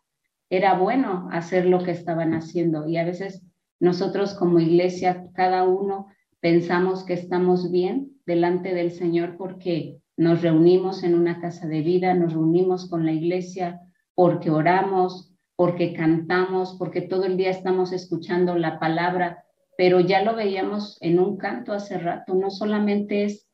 [0.52, 3.47] era bueno hacer lo que estaban haciendo y a veces
[3.80, 6.08] nosotros como iglesia, cada uno
[6.40, 12.14] pensamos que estamos bien delante del Señor porque nos reunimos en una casa de vida,
[12.14, 13.80] nos reunimos con la iglesia
[14.16, 19.44] porque oramos, porque cantamos, porque todo el día estamos escuchando la palabra,
[19.78, 23.48] pero ya lo veíamos en un canto hace rato, no solamente es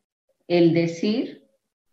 [0.48, 1.44] el decir,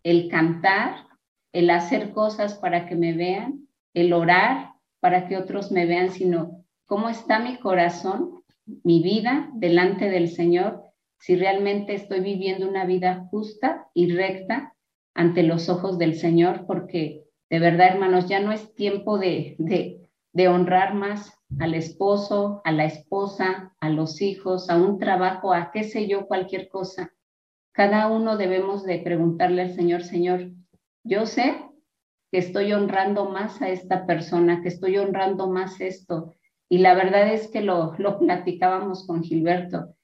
[0.02, 1.06] el cantar,
[1.52, 6.61] el hacer cosas para que me vean, el orar para que otros me vean, sino
[6.92, 8.44] cómo está mi corazón,
[8.84, 10.82] mi vida delante del Señor,
[11.18, 14.74] si realmente estoy viviendo una vida justa y recta
[15.14, 20.10] ante los ojos del Señor, porque de verdad, hermanos, ya no es tiempo de, de,
[20.34, 25.70] de honrar más al esposo, a la esposa, a los hijos, a un trabajo, a
[25.72, 27.14] qué sé yo, cualquier cosa.
[27.72, 30.50] Cada uno debemos de preguntarle al Señor, Señor,
[31.04, 31.56] yo sé
[32.30, 36.34] que estoy honrando más a esta persona, que estoy honrando más esto.
[36.72, 39.94] Y la verdad es que lo, platicábamos con Gilberto.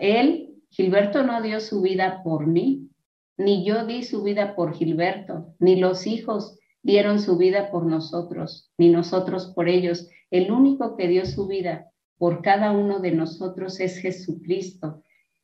[0.00, 2.88] Él, Gilberto no dio su vida por mí,
[3.36, 8.72] ni yo di su vida por Gilberto, ni los hijos dieron su vida por nosotros,
[8.78, 10.08] ni nosotros por ellos.
[10.30, 15.02] El único que dio su vida por cada uno de nosotros es Jesucristo.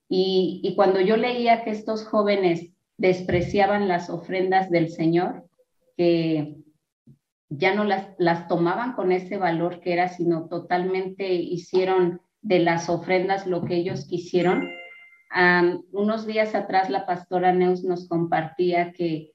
[0.09, 5.45] Y cuando yo leía que estos jóvenes despreciaban las ofrendas del Señor,
[5.99, 6.57] que
[7.59, 12.89] ya no las, las tomaban con ese valor que era, sino totalmente hicieron de las
[12.89, 14.69] ofrendas lo que ellos quisieron.
[15.93, 19.33] unos días atrás la pastora Neus nos compartía que,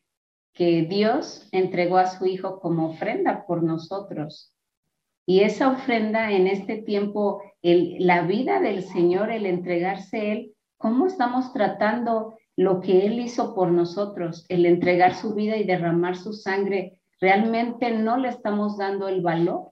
[0.53, 4.53] que Dios entregó a su Hijo como ofrenda por nosotros.
[5.25, 11.07] Y esa ofrenda en este tiempo, el, la vida del Señor, el entregarse Él, ¿cómo
[11.07, 16.33] estamos tratando lo que Él hizo por nosotros, el entregar su vida y derramar su
[16.33, 19.71] sangre, realmente no le estamos dando el valor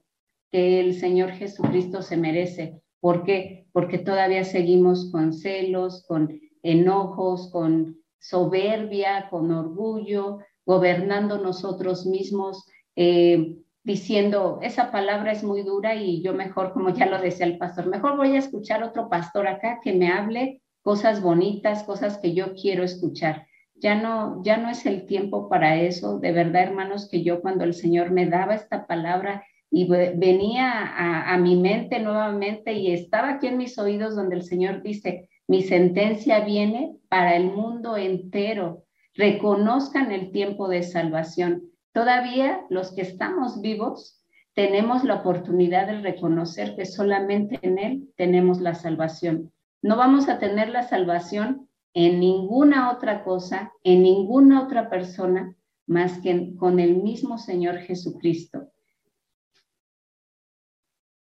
[0.51, 2.81] que el Señor Jesucristo se merece.
[2.99, 3.67] ¿Por qué?
[3.71, 13.57] Porque todavía seguimos con celos, con enojos, con soberbia, con orgullo, gobernando nosotros mismos, eh,
[13.83, 17.85] diciendo, esa palabra es muy dura y yo mejor, como ya lo decía el pastor,
[17.85, 22.55] mejor voy a escuchar otro pastor acá que me hable cosas bonitas, cosas que yo
[22.55, 23.47] quiero escuchar.
[23.75, 26.19] Ya no, ya no es el tiempo para eso.
[26.19, 31.33] De verdad, hermanos, que yo cuando el Señor me daba esta palabra y venía a,
[31.33, 35.61] a mi mente nuevamente y estaba aquí en mis oídos donde el Señor dice, mi
[35.61, 38.83] sentencia viene para el mundo entero.
[39.13, 41.63] Reconozcan el tiempo de salvación.
[41.93, 44.21] Todavía los que estamos vivos
[44.55, 49.51] tenemos la oportunidad de reconocer que solamente en Él tenemos la salvación.
[49.81, 51.64] No vamos a tener la salvación
[51.95, 55.55] en ninguna otra cosa, en ninguna otra persona,
[55.87, 58.69] más que con el mismo Señor Jesucristo.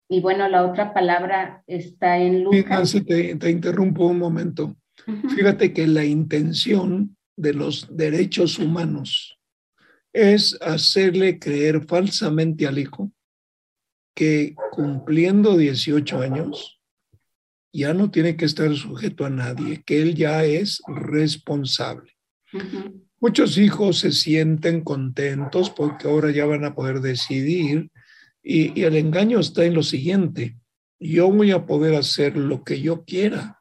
[0.08, 2.96] Y bueno, la otra palabra está en Lucas.
[3.06, 4.76] Te, te interrumpo un momento.
[5.34, 9.38] Fíjate que la intención de los derechos humanos
[10.12, 13.12] es hacerle creer falsamente al hijo
[14.14, 16.73] que cumpliendo 18 años
[17.74, 22.12] ya no tiene que estar sujeto a nadie, que él ya es responsable.
[23.18, 27.90] Muchos hijos se sienten contentos porque ahora ya van a poder decidir
[28.42, 30.56] y, y el engaño está en lo siguiente,
[31.00, 33.58] yo voy a poder hacer lo que yo quiera,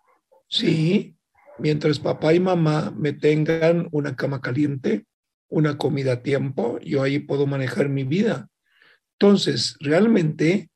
[0.48, 1.16] sí,
[1.58, 5.06] mientras papá y mamá me tengan una cama caliente,
[5.50, 8.50] una comida a tiempo, yo ahí puedo manejar mi vida.
[9.20, 10.70] Entonces, realmente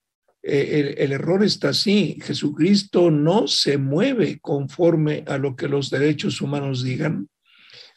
[0.50, 2.18] eh, el, error está así.
[2.24, 7.28] Jesucristo no se mueve conforme a lo que los derechos humanos digan.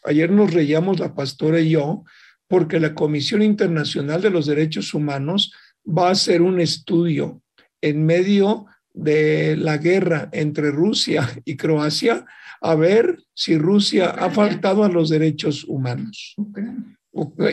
[0.02, 2.02] Ayer nos reíamos la pastora y yo
[2.48, 5.52] porque la Comisión Internacional de los Derechos Humanos
[5.86, 7.40] va a hacer un estudio
[7.80, 12.26] en medio de la guerra entre Rusia y Croacia
[12.60, 16.34] a ver si Rusia ha faltado a los derechos humanos.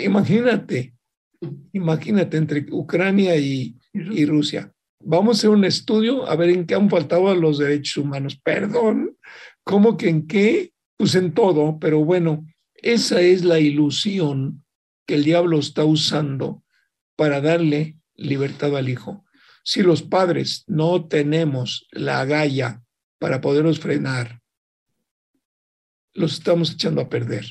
[0.04, 0.96] Imagínate,
[1.72, 4.74] imagínate entre Ucrania y, y Rusia
[5.10, 8.38] vamos a hacer un estudio a ver en qué han faltado los derechos humanos.
[8.44, 9.18] Perdón,
[9.64, 10.74] ¿cómo que en qué?
[10.98, 14.66] Pues en todo, pero bueno, esa es la ilusión
[15.06, 16.64] que el diablo está usando
[17.16, 19.24] para darle libertad al hijo.
[19.64, 22.82] Si los padres no tenemos la agalla
[23.18, 24.42] para poderlos frenar,
[26.14, 27.46] los estamos echando a perder.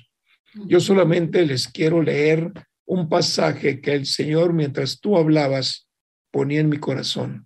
[0.67, 2.53] Yo solamente les quiero leer
[2.85, 5.89] un pasaje que el Señor, mientras tú hablabas,
[6.31, 7.46] ponía en mi corazón.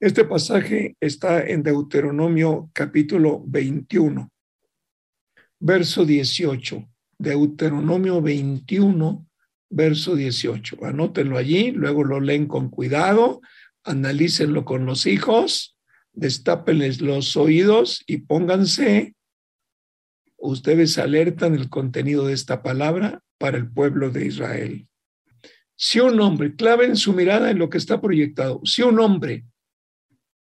[0.00, 4.32] Este pasaje está en Deuteronomio capítulo 21,
[5.58, 6.88] verso 18.
[7.18, 9.26] Deuteronomio 21,
[9.68, 10.86] verso 18.
[10.86, 13.42] Anótenlo allí, luego lo leen con cuidado,
[13.84, 15.76] analícenlo con los hijos,
[16.14, 19.14] destápenles los oídos y pónganse,
[20.38, 24.88] ustedes alertan el contenido de esta palabra para el pueblo de Israel.
[25.76, 29.44] Si un hombre, claven su mirada en lo que está proyectado, si un hombre,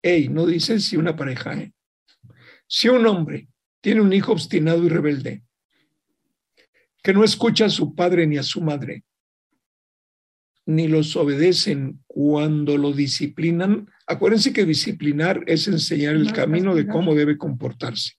[0.01, 1.73] hey, no dice si una pareja, ¿eh?
[2.67, 3.47] si un hombre
[3.81, 5.43] tiene un hijo obstinado y rebelde,
[7.03, 9.03] que no escucha a su padre ni a su madre,
[10.65, 13.89] ni los obedecen cuando lo disciplinan.
[14.07, 18.13] Acuérdense que disciplinar es enseñar el camino de cómo debe comportarse.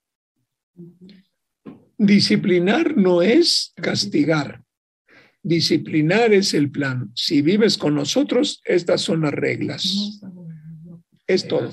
[1.97, 4.63] Disciplinar no es castigar.
[5.43, 7.11] Disciplinar es el plan.
[7.15, 10.21] Si vives con nosotros, estas son las reglas.
[11.33, 11.73] Es todo.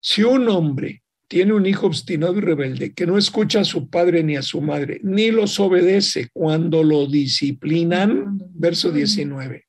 [0.00, 4.22] Si un hombre tiene un hijo obstinado y rebelde que no escucha a su padre
[4.22, 9.66] ni a su madre, ni los obedece cuando lo disciplinan, verso 19.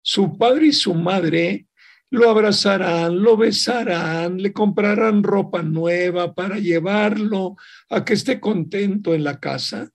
[0.00, 1.66] Su padre y su madre
[2.10, 7.56] lo abrazarán, lo besarán, le comprarán ropa nueva para llevarlo
[7.90, 9.90] a que esté contento en la casa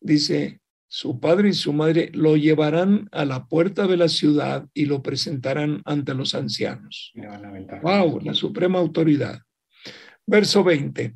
[0.00, 4.86] dice, su padre y su madre lo llevarán a la puerta de la ciudad y
[4.86, 7.12] lo presentarán ante los ancianos.
[7.82, 9.40] Wow, la suprema autoridad.
[10.26, 11.14] Verso 20.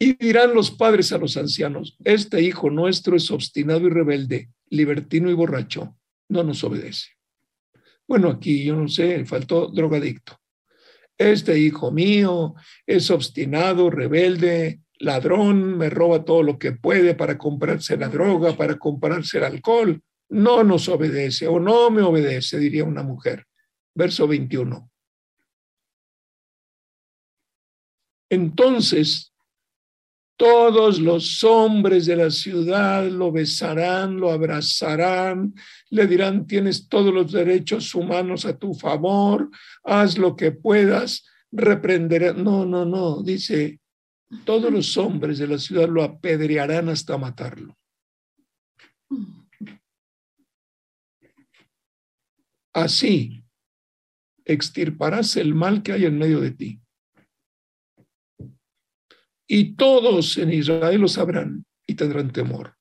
[0.00, 5.30] Y dirán los padres a los ancianos, este hijo nuestro es obstinado y rebelde, libertino
[5.30, 5.96] y borracho,
[6.28, 7.08] no nos obedece.
[8.06, 10.38] Bueno, aquí yo no sé, faltó drogadicto.
[11.16, 12.54] Este hijo mío
[12.86, 18.78] es obstinado, rebelde, ladrón, me roba todo lo que puede para comprarse la droga, para
[18.78, 20.02] comprarse el alcohol.
[20.30, 23.46] No nos obedece o no me obedece, diría una mujer.
[23.94, 24.90] Verso 21.
[28.30, 29.32] Entonces
[30.38, 35.52] todos los hombres de la ciudad lo besarán, lo abrazarán,
[35.90, 39.50] le dirán, tienes todos los derechos humanos a tu favor,
[39.82, 42.34] haz lo que puedas, reprenderé.
[42.34, 43.80] No, no, no, dice,
[44.44, 47.76] todos los hombres de la ciudad lo apedrearán hasta matarlo.
[52.72, 53.44] Así
[54.44, 56.80] extirparás el mal que hay en medio de ti
[59.48, 62.76] y todos en Israel lo sabrán y tendrán temor.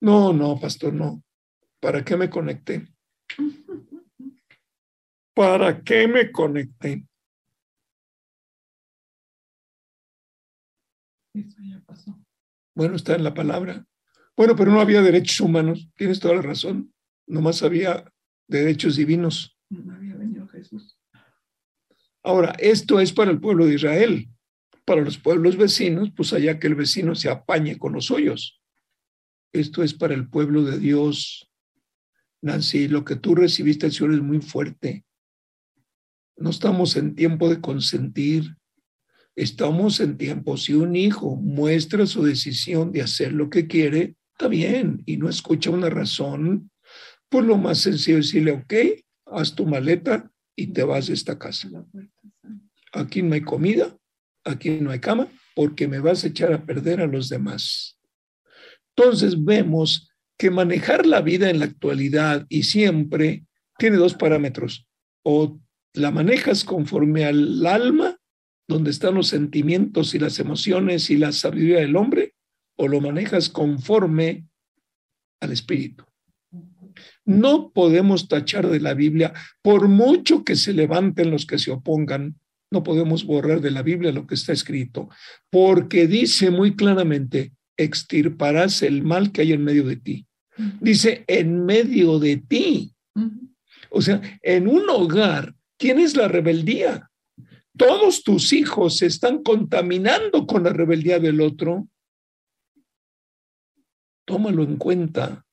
[0.00, 1.22] No, no, pastor, no.
[1.80, 2.86] ¿Para qué me conecté?
[5.34, 7.04] ¿Para qué me conecté?
[11.36, 12.18] Eso ya pasó.
[12.74, 13.86] Bueno, está en la palabra.
[14.36, 15.88] Bueno, pero no había derechos humanos.
[15.96, 16.92] Tienes toda la razón.
[17.26, 18.10] Nomás había
[18.48, 19.58] derechos divinos.
[19.68, 20.98] No había venido Jesús.
[22.22, 24.28] Ahora, esto es para el pueblo de Israel.
[24.84, 28.60] Para los pueblos vecinos, pues allá que el vecino se apañe con los suyos.
[29.52, 31.50] Esto es para el pueblo de Dios.
[32.42, 35.04] Nancy, lo que tú recibiste, Señor, es muy fuerte.
[36.36, 38.56] No estamos en tiempo de consentir.
[39.36, 44.48] Estamos en tiempo, si un hijo muestra su decisión de hacer lo que quiere, está
[44.48, 46.70] bien, y no escucha una razón,
[47.28, 48.74] pues lo más sencillo es decirle, ok,
[49.26, 51.68] haz tu maleta y te vas de esta casa
[52.96, 53.96] aquí no hay comida,
[54.44, 57.98] aquí no hay cama, porque me vas a echar a perder a los demás.
[58.96, 63.44] Entonces vemos que manejar la vida en la actualidad y siempre
[63.78, 64.86] tiene dos parámetros.
[65.22, 65.58] O
[65.94, 68.18] la manejas conforme al alma,
[68.68, 72.34] donde están los sentimientos y las emociones y la sabiduría del hombre,
[72.76, 74.46] o lo manejas conforme
[75.40, 76.04] al espíritu.
[77.24, 82.38] No podemos tachar de la Biblia, por mucho que se levanten los que se opongan,
[82.70, 85.08] no podemos borrar de la Biblia lo que está escrito,
[85.50, 90.26] porque dice muy claramente, extirparás el mal que hay en medio de ti.
[90.80, 92.94] Dice, en medio de ti.
[93.90, 97.10] O sea, en un hogar tienes la rebeldía.
[97.76, 101.88] Todos tus hijos se están contaminando con la rebeldía del otro.
[104.24, 105.46] Tómalo en cuenta.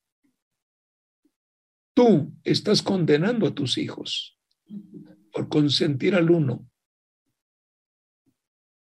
[1.94, 4.38] Tú estás condenando a tus hijos
[5.32, 6.66] por consentir al uno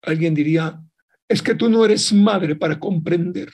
[0.08, 0.82] Alguien diría,
[1.28, 3.52] es que tú no eres madre para comprender.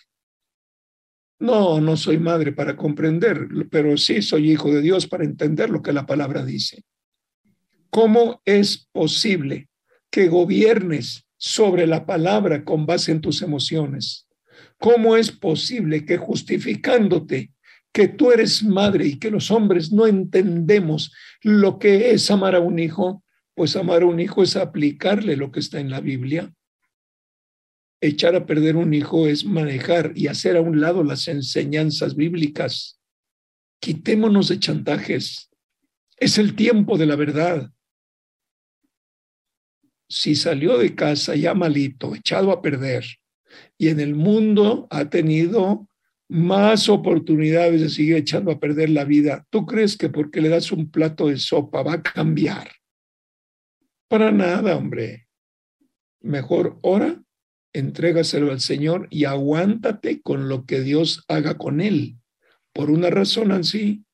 [1.40, 5.82] No, no soy madre para comprender, pero sí soy hijo de Dios para entender lo
[5.82, 6.84] que la palabra dice.
[7.90, 9.70] ¿Cómo es posible
[10.14, 14.28] que gobiernes sobre la palabra con base en tus emociones?
[14.78, 17.51] ¿Cómo es posible que justificándote
[17.91, 21.11] que tú eres madre y que los hombres no entendemos
[21.41, 23.24] lo que es amar a un hijo,
[23.55, 26.53] pues amar a un hijo es aplicarle lo que está en la Biblia.
[27.99, 32.99] Echar a perder un hijo es manejar y hacer a un lado las enseñanzas bíblicas.
[33.80, 35.49] Quitémonos de chantajes.
[36.18, 37.72] Es el tiempo de la verdad.
[40.14, 43.03] Si salió de casa ya malito, echado a perder,
[43.80, 45.89] y en el mundo ha tenido
[46.30, 50.72] más oportunidades de seguir echando a perder la vida, ¿tú crees que porque le das
[50.72, 52.70] un plato de sopa va a cambiar?
[54.07, 55.28] Para nada, hombre.
[56.22, 57.20] Mejor ora,
[57.74, 62.18] entrégaselo al Señor y aguántate con lo que Dios haga con él.
[62.72, 64.05] Por una razón así,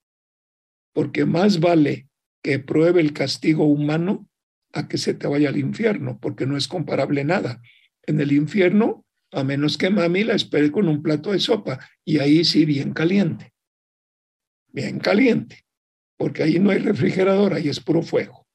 [0.93, 2.07] porque más vale
[2.41, 4.28] que pruebe el castigo humano
[4.73, 7.61] a que se te vaya al infierno, porque no es comparable nada.
[8.03, 12.19] En el infierno, a menos que mami la espere con un plato de sopa, y
[12.19, 13.53] ahí sí bien caliente,
[14.67, 15.65] bien caliente,
[16.17, 18.49] porque ahí no hay refrigerador, ahí es puro fuego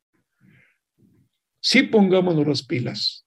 [1.64, 3.26] sí pongámonos las pilas.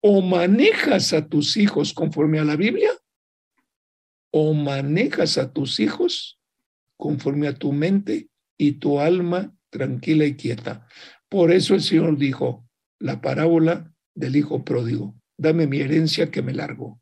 [0.00, 2.92] O manejas a tus hijos conforme a la Biblia,
[4.30, 6.38] o manejas a tus hijos
[6.96, 8.28] conforme a tu mente
[8.58, 10.86] y tu alma tranquila y quieta.
[11.28, 12.66] Por eso el Señor dijo
[12.98, 17.00] la parábola del hijo pródigo, dame mi herencia que me largo.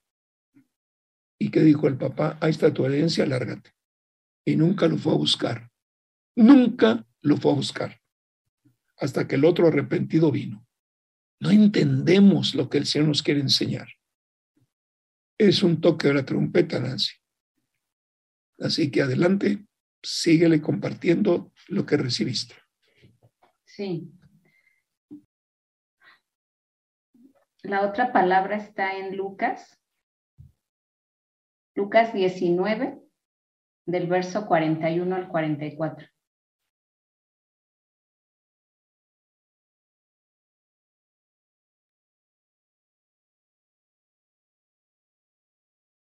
[1.38, 2.38] ¿Y qué dijo el papá?
[2.40, 3.70] Ahí está tu herencia, lárgate.
[4.44, 5.70] Y nunca lo fue a buscar.
[6.34, 8.00] Nunca lo fue a buscar
[8.98, 10.66] hasta que el otro arrepentido vino.
[11.40, 13.88] No entendemos lo que el Señor nos quiere enseñar.
[15.38, 17.12] Es un toque de la trompeta, Nancy.
[18.58, 19.66] Así que adelante,
[20.02, 22.54] síguele compartiendo lo que recibiste.
[23.64, 24.10] Sí.
[27.66, 29.76] La otra palabra está en Lucas.
[31.74, 33.02] Lucas 19,
[33.86, 36.06] del verso 41 al 44.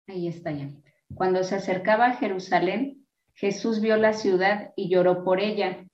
[0.08, 0.70] Ahí está ya.
[1.16, 5.88] Cuando se acercaba a Jerusalén, Jesús vio la ciudad y lloró por ella.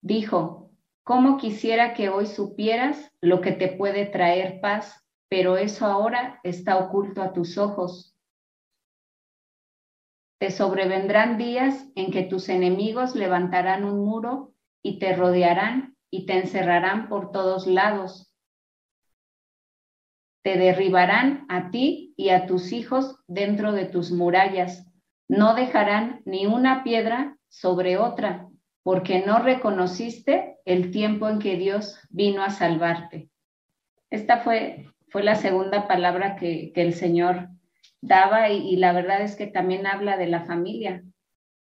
[0.00, 0.63] Dijo,
[1.04, 5.06] ¿cómo quisiera que hoy supieras lo que te puede traer paz?
[5.28, 8.16] Pero eso ahora está oculto a tus ojos.
[10.40, 14.52] Te sobrevendrán días en que tus enemigos levantarán un muro
[14.82, 18.34] y te rodearán y te encerrarán por todos lados
[20.44, 24.86] te derribarán a ti y a tus hijos dentro de tus murallas.
[25.26, 28.50] No dejarán ni una piedra sobre otra,
[28.84, 33.30] porque no reconociste el tiempo en que Dios vino a salvarte.
[34.10, 37.48] Esta fue, fue la segunda palabra que, el Señor
[38.02, 41.02] daba y, la verdad es que también habla de la familia,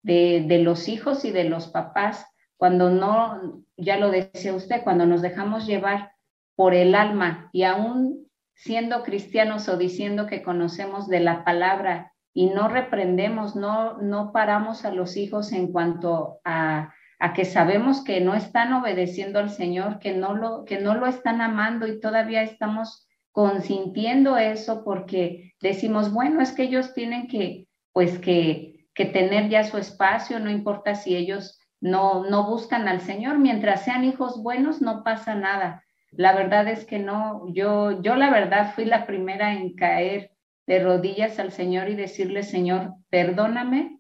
[0.04, 2.24] de, de los hijos y de los papás.
[2.56, 6.12] Cuando no, ya lo decía usted, cuando nos dejamos llevar
[6.56, 12.52] por el alma y aún siendo cristianos o diciendo que conocemos de la palabra y
[12.52, 18.22] no reprendemos, no, no paramos a los hijos en cuanto a, a que sabemos que
[18.22, 22.44] no están obedeciendo al Señor, que no, lo, que no lo están amando y todavía
[22.44, 29.50] estamos consintiendo eso porque decimos, bueno, es que ellos tienen que, pues que, que tener
[29.50, 34.42] ya su espacio, no importa si ellos no, no buscan al Señor, mientras sean hijos
[34.42, 35.84] buenos, no pasa nada.
[36.12, 40.32] La verdad es que no, yo, yo la verdad fui la primera en caer
[40.66, 43.97] de rodillas al Señor y decirle, Señor, perdóname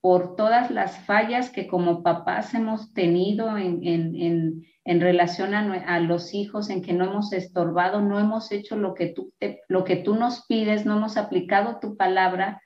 [0.00, 6.00] por todas las fallas que como papás hemos tenido en, en, en, relación a, a,
[6.00, 9.32] los hijos, en que no hemos estorbado, no hemos hecho lo que, tú
[9.68, 12.62] lo que tú nos pides, no hemos aplicado tu palabra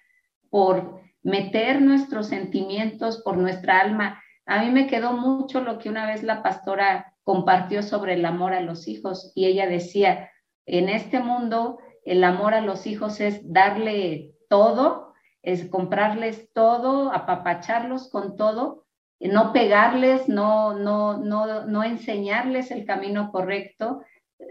[0.49, 4.23] por meter nuestros sentimientos, por nuestra alma.
[4.47, 8.53] A mí me quedó mucho lo que una vez la pastora compartió sobre el amor
[8.53, 10.31] a los hijos y ella decía,
[10.67, 15.04] en este mundo el amor a los hijos es darle todo,
[15.45, 18.85] es comprarles todo, apapacharlos con todo,
[19.21, 24.03] no pegarles, no, no, no, no enseñarles el camino correcto.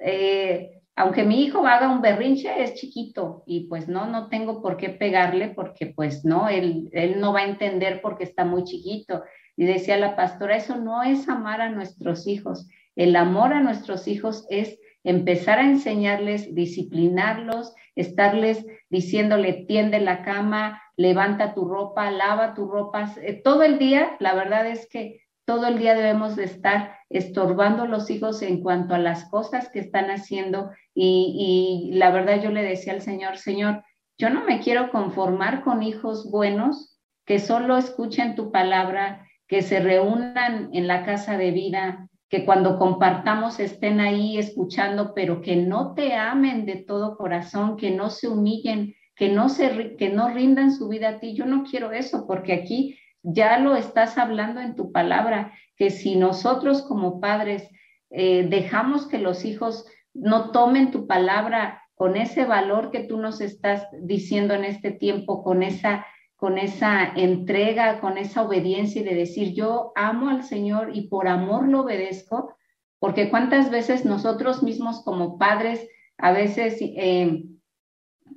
[0.03, 4.77] Eh, aunque mi hijo haga un berrinche, es chiquito y pues no, no tengo por
[4.77, 9.23] qué pegarle porque pues no, él, él no va a entender porque está muy chiquito.
[9.55, 12.67] Y decía la pastora, eso no es amar a nuestros hijos.
[12.95, 20.81] El amor a nuestros hijos es empezar a enseñarles, disciplinarlos, estarles diciéndole, tiende la cama,
[20.95, 23.13] levanta tu ropa, lava tu ropa.
[23.21, 27.83] Eh, todo el día, la verdad es que todo el día debemos de estar estorbando
[27.83, 30.71] a los hijos en cuanto a las cosas que están haciendo.
[30.93, 33.83] Y, y la verdad yo le decía al Señor, Señor,
[34.17, 39.79] yo no me quiero conformar con hijos buenos que solo escuchen tu palabra, que se
[39.79, 45.93] reúnan en la casa de vida, que cuando compartamos estén ahí escuchando, pero que no
[45.93, 50.73] te amen de todo corazón, que no se humillen, que no se que no rindan
[50.73, 51.35] su vida a ti.
[51.35, 56.15] Yo no quiero eso porque aquí ya lo estás hablando en tu palabra, que si
[56.15, 57.69] nosotros como padres
[58.09, 63.41] eh, dejamos que los hijos no tomen tu palabra con ese valor que tú nos
[63.41, 66.07] estás diciendo en este tiempo, con esa
[66.43, 71.29] con esa entrega, con esa obediencia y de decir, yo amo al Señor y por
[71.29, 72.53] amor lo obedezco,
[72.99, 75.87] porque cuántas veces nosotros mismos como padres,
[76.17, 77.45] a veces eh,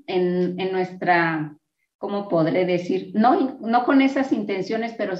[0.07, 1.57] en, en, nuestra,
[1.99, 3.11] ¿cómo podré decir?
[3.13, 5.15] No, no con esas intenciones, pero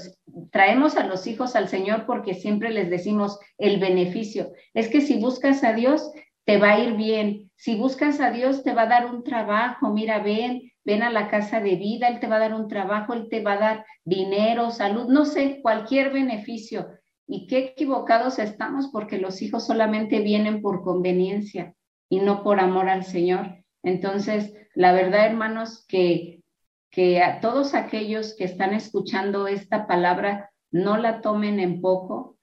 [0.53, 4.53] traemos a los hijos al Señor porque siempre les decimos el beneficio.
[4.75, 6.13] Es que si buscas a Dios,
[6.45, 7.51] te va a ir bien.
[7.57, 9.93] Si buscas a Dios, te va a dar un trabajo.
[9.93, 13.13] Mira, ven, ven a la casa de vida, Él te va a dar un trabajo,
[13.13, 16.87] Él te va a dar dinero, salud, no sé, cualquier beneficio.
[17.27, 21.75] Y qué equivocados estamos porque los hijos solamente vienen por conveniencia
[22.09, 23.65] y no por amor al Señor.
[23.83, 26.45] Entonces, la verdad, hermanos, que,
[26.91, 32.36] que a todos aquellos que están escuchando esta palabra, no la tomen en poco,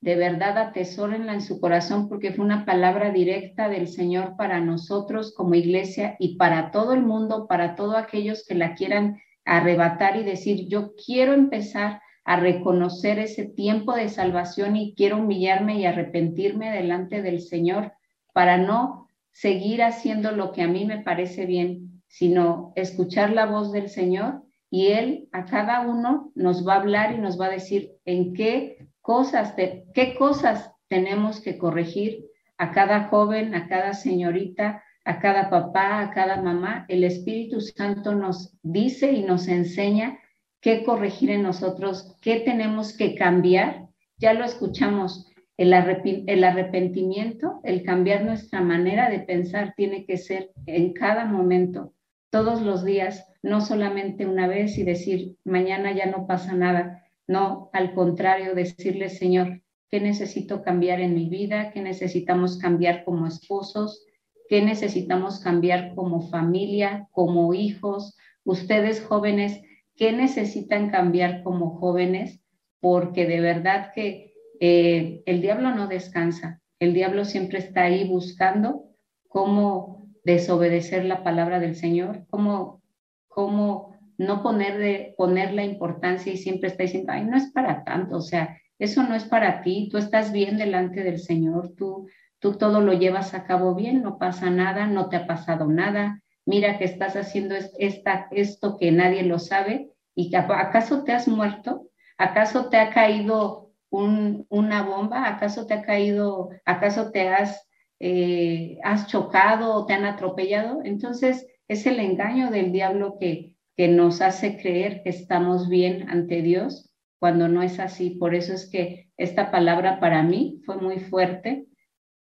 [0.00, 5.34] de verdad atesórenla en su corazón porque fue una palabra directa del Señor para nosotros
[5.34, 10.22] como iglesia y para todo el mundo, para todos aquellos que la quieran arrebatar y
[10.22, 16.70] decir, yo quiero empezar a reconocer ese tiempo de salvación y quiero humillarme y arrepentirme
[16.70, 17.92] delante del Señor
[18.32, 23.72] para no seguir haciendo lo que a mí me parece bien, sino escuchar la voz
[23.72, 27.50] del Señor y Él a cada uno nos va a hablar y nos va a
[27.50, 29.54] decir en qué cosas,
[29.94, 32.26] qué cosas tenemos que corregir
[32.58, 36.84] a cada joven, a cada señorita, a cada papá, a cada mamá.
[36.88, 40.18] El Espíritu Santo nos dice y nos enseña
[40.60, 43.86] qué corregir en nosotros, qué tenemos que cambiar.
[44.18, 50.92] Ya lo escuchamos, el, arrepentimiento, el cambiar nuestra manera de pensar tiene que ser en
[50.92, 51.94] cada momento,
[52.28, 57.07] todos los días, no solamente una vez y decir, mañana ya no pasa nada.
[57.28, 59.60] No, al contrario, decirle, Señor,
[59.90, 61.70] ¿qué necesito cambiar en mi vida?
[61.70, 64.06] ¿Qué necesitamos cambiar como esposos?
[64.48, 68.16] ¿Qué necesitamos cambiar como familia, como hijos?
[68.44, 69.60] Ustedes jóvenes,
[69.94, 72.40] qué necesitan cambiar como jóvenes,
[72.80, 78.84] porque de verdad que eh, el diablo no descansa, el diablo siempre está ahí buscando
[79.28, 82.80] cómo desobedecer la palabra del Señor, cómo,
[83.28, 87.84] cómo no poner de, poner la importancia y siempre está diciendo, ay, no es para
[87.84, 92.08] tanto, o sea, eso no es para ti, tú estás bien delante del Señor, tú,
[92.38, 96.22] tú todo lo llevas a cabo bien, no pasa nada, no te ha pasado nada,
[96.44, 101.88] mira que estás haciendo esta, esto que nadie lo sabe, y acaso te has muerto,
[102.16, 107.68] acaso te ha caído una bomba, acaso te ha caído, acaso te has,
[108.00, 110.80] eh, has chocado o te han atropellado.
[110.84, 116.42] Entonces es el engaño del diablo que, que nos hace creer que estamos bien ante
[116.42, 118.10] Dios cuando no es así.
[118.10, 121.66] Por eso es que esta palabra para mí fue muy fuerte.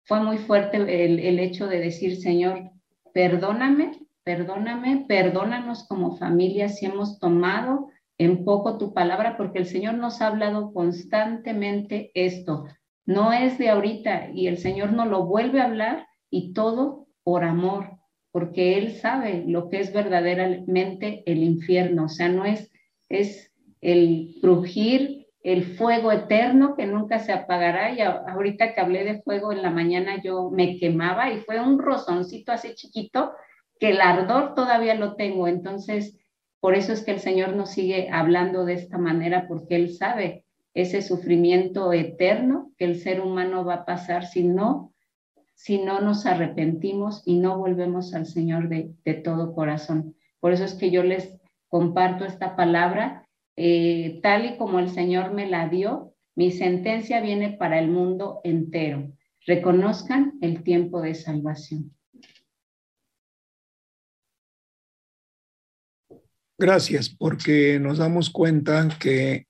[0.05, 2.71] Fue muy fuerte el, el hecho de decir, Señor,
[3.13, 7.89] perdóname Perdóname, perdónanos como familia si hemos tomado
[8.19, 12.65] en poco tu palabra, porque el Señor nos ha hablado constantemente esto.
[13.05, 17.43] No es de ahorita y el Señor nos lo vuelve a hablar y todo por
[17.43, 17.97] amor,
[18.32, 22.05] porque Él sabe lo que es verdaderamente el infierno.
[22.05, 22.71] O sea, no es,
[23.09, 23.51] es
[23.82, 27.93] el crujir, el fuego eterno que nunca se apagará.
[27.93, 31.79] Y ahorita que hablé de fuego en la mañana yo me quemaba y fue un
[31.79, 33.34] rozoncito así chiquito
[33.79, 35.47] que el ardor todavía lo tengo.
[35.47, 36.17] Entonces,
[36.59, 40.45] por eso es que el Señor nos sigue hablando de esta manera, porque Él sabe
[40.73, 44.90] ese sufrimiento eterno que el ser humano va a pasar si no,
[45.64, 50.16] si no nos arrepentimos y no volvemos al Señor de, todo corazón.
[50.39, 51.38] Por eso es que yo les
[51.68, 57.51] comparto esta palabra, eh, tal y como el Señor me la dio, mi sentencia viene
[57.51, 59.12] para el mundo entero.
[59.45, 61.95] Reconozcan el tiempo de salvación.
[66.57, 69.45] Gracias, porque nos damos cuenta que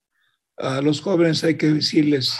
[0.58, 2.38] a los jóvenes hay que decirles,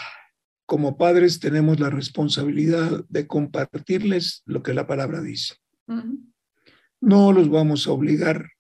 [0.72, 5.56] como padres tenemos la responsabilidad de compartirles lo que la palabra dice.
[7.02, 8.52] No los vamos a obligar,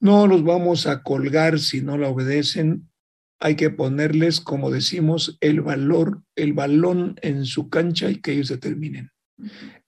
[0.00, 2.90] no los vamos a colgar si no la obedecen.
[3.38, 8.48] Hay que ponerles, como decimos, el valor, el balón en su cancha y que ellos
[8.48, 9.12] determinen.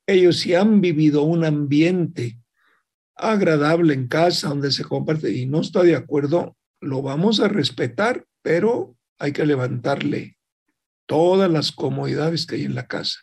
[0.05, 2.39] Ellos si han vivido un ambiente
[3.13, 8.25] agradable en casa, donde se comparte y no está de acuerdo, lo vamos a respetar,
[8.41, 10.36] pero hay que levantarle
[11.07, 13.21] todas las comodidades que hay en la casa.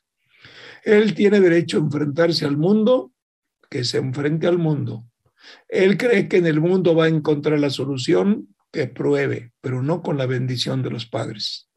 [0.83, 3.13] Él tiene derecho a enfrentarse al mundo,
[3.71, 5.07] que se enfrente al mundo.
[5.69, 10.03] Él cree que en el mundo va a encontrar la solución, que pruebe, pero no
[10.03, 11.71] con la bendición de los padres.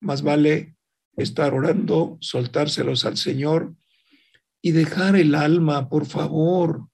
[0.00, 0.74] Más vale
[1.16, 3.74] estar orando, soltárselos al Señor
[4.60, 6.88] y dejar el alma, por favor,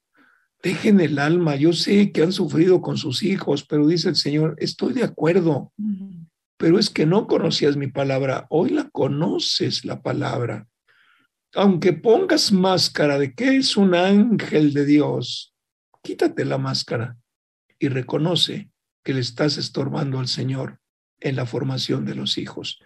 [0.63, 1.57] dejen el alma.
[1.57, 5.73] Yo sé que han sufrido con sus hijos, pero dice el Señor, estoy de acuerdo,
[6.59, 10.69] pero es que no conocías mi palabra, hoy la conoces la palabra.
[11.55, 15.55] Aunque pongas máscara de que es un ángel de Dios,
[16.03, 17.17] quítate la máscara
[17.79, 18.71] y reconoce
[19.03, 20.79] que le estás estorbando al Señor
[21.21, 22.79] en la formación de los hijos.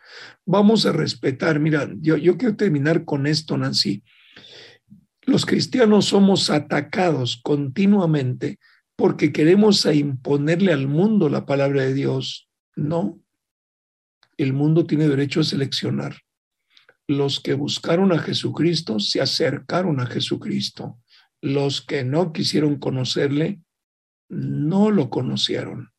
[0.46, 4.04] Vamos a respetar, mira, yo, yo quiero terminar con esto, Nancy
[5.24, 8.58] los cristianos somos atacados continuamente
[8.96, 12.48] porque queremos imponerle al mundo la palabra de Dios.
[12.74, 13.20] No,
[14.36, 16.16] el mundo tiene derecho a seleccionar.
[17.06, 20.98] Los que buscaron a Jesucristo se acercaron a Jesucristo.
[21.40, 23.60] Los que no quisieron conocerle,
[24.28, 25.90] no lo conocieron.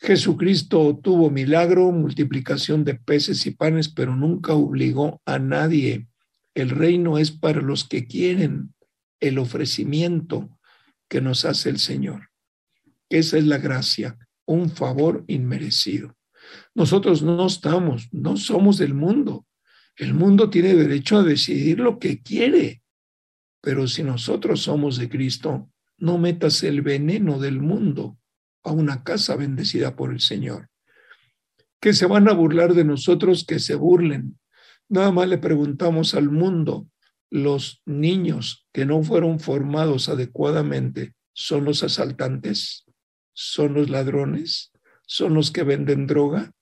[0.00, 6.08] Jesucristo tuvo milagro, multiplicación de peces y panes, pero nunca obligó a nadie
[6.56, 8.74] el reino es para los que quieren
[9.20, 10.58] el ofrecimiento
[11.06, 12.30] que nos hace el Señor.
[13.10, 14.16] Esa es la gracia,
[14.46, 16.15] un favor inmerecido.
[16.76, 19.46] Nosotros no estamos, no somos del mundo.
[19.96, 22.82] El mundo tiene derecho a decidir lo que quiere.
[23.62, 28.18] Pero si nosotros somos de Cristo, no metas el veneno del mundo
[28.62, 30.68] a una casa bendecida por el Señor.
[31.80, 34.38] Que se van a burlar de nosotros, que se burlen.
[34.90, 36.90] Nada más le preguntamos al mundo,
[37.30, 42.84] los niños que no fueron formados adecuadamente son los asaltantes,
[43.32, 44.72] son los ladrones,
[45.06, 46.52] son los que venden droga,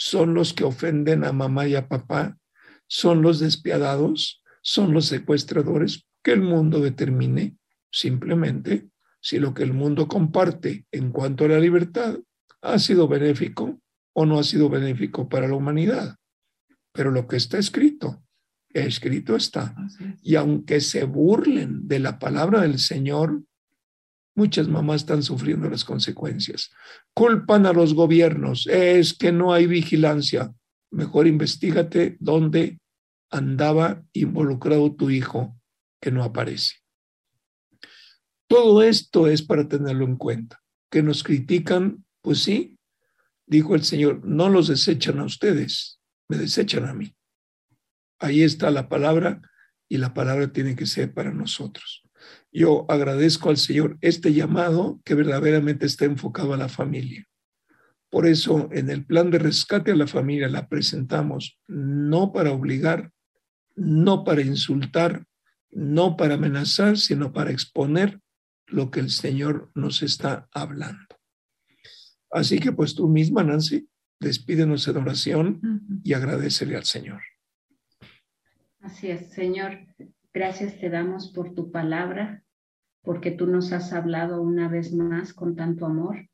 [0.00, 2.38] son los que ofenden a mamá y a papá,
[2.86, 7.58] son los despiadados, son los secuestradores, que el mundo determine
[7.92, 8.88] simplemente
[9.20, 12.16] si lo que el mundo comparte en cuanto a la libertad
[12.62, 13.78] ha sido benéfico
[14.14, 16.16] o no ha sido benéfico para la humanidad.
[16.92, 18.22] Pero lo que está escrito,
[18.70, 19.76] escrito está.
[20.22, 23.42] Y aunque se burlen de la palabra del Señor,
[24.34, 26.70] muchas mamás están sufriendo las consecuencias.
[27.14, 30.52] Culpan a los gobiernos, es que no hay vigilancia.
[30.90, 32.80] Mejor investigate dónde
[33.30, 35.56] andaba involucrado tu hijo
[36.00, 36.76] que no aparece.
[38.48, 40.60] Todo esto es para tenerlo en cuenta.
[40.90, 42.78] Que nos critican, pues sí,
[43.46, 47.14] dijo el Señor, no los desechan a ustedes, me desechan a mí.
[48.18, 49.40] Ahí está la palabra
[49.88, 51.99] y la palabra tiene que ser para nosotros.
[52.52, 57.26] Yo agradezco al Señor este llamado que verdaderamente está enfocado a la familia.
[58.10, 63.12] Por eso en el plan de rescate a la familia la presentamos no para obligar,
[63.76, 65.24] no para insultar,
[65.70, 68.20] no para amenazar, sino para exponer
[68.66, 71.06] lo que el Señor nos está hablando.
[72.32, 73.88] Así que pues tú misma, Nancy,
[74.18, 77.22] despídenos en oración y agradecele al Señor.
[78.80, 79.78] Así es, Señor,
[80.32, 82.42] gracias te damos por tu palabra,
[83.02, 86.28] porque tú nos has hablado una vez más con tanto amor.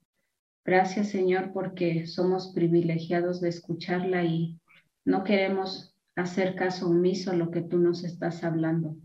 [0.64, 4.58] Gracias, Señor, porque somos privilegiados de escucharla y
[5.04, 8.96] no queremos hacer caso omiso a lo que tú nos estás hablando.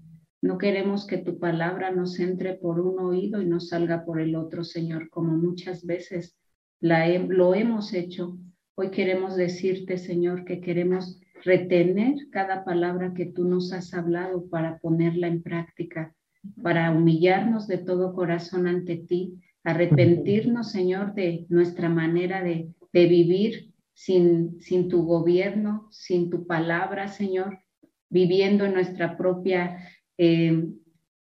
[0.42, 4.36] No queremos que tu palabra nos entre por un oído y nos salga por el
[4.36, 6.36] otro, Señor, como muchas veces
[6.80, 8.40] la lo hemos hecho.
[8.74, 14.78] Hoy queremos decirte, Señor, que queremos retener cada palabra que tú nos has hablado para
[14.80, 16.14] ponerla en práctica,
[16.62, 23.74] para humillarnos de todo corazón ante ti, arrepentirnos, Señor, de nuestra manera de, de vivir
[23.94, 27.60] sin, sin tu gobierno, sin tu palabra, Señor,
[28.10, 29.78] viviendo en nuestra propia
[30.18, 30.68] eh,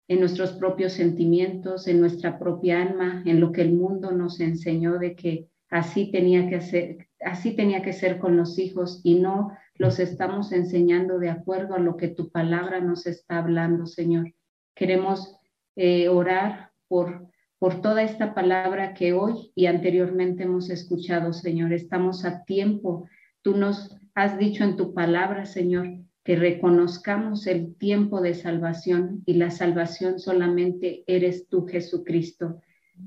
[0.09, 4.99] en nuestros propios sentimientos, en nuestra propia alma, en lo que el mundo nos enseñó
[4.99, 9.53] de que así tenía que ser, así tenía que ser con los hijos y no
[9.77, 14.33] los estamos enseñando de acuerdo a lo que tu palabra nos está hablando, Señor.
[14.75, 15.37] Queremos
[15.77, 21.73] eh, orar por, por toda esta palabra que hoy y anteriormente hemos escuchado, Señor.
[21.73, 23.09] Estamos a tiempo.
[23.43, 25.89] Tú nos has dicho en tu palabra, Señor,
[26.23, 32.61] que reconozcamos el tiempo de salvación y la salvación solamente eres tú, Jesucristo.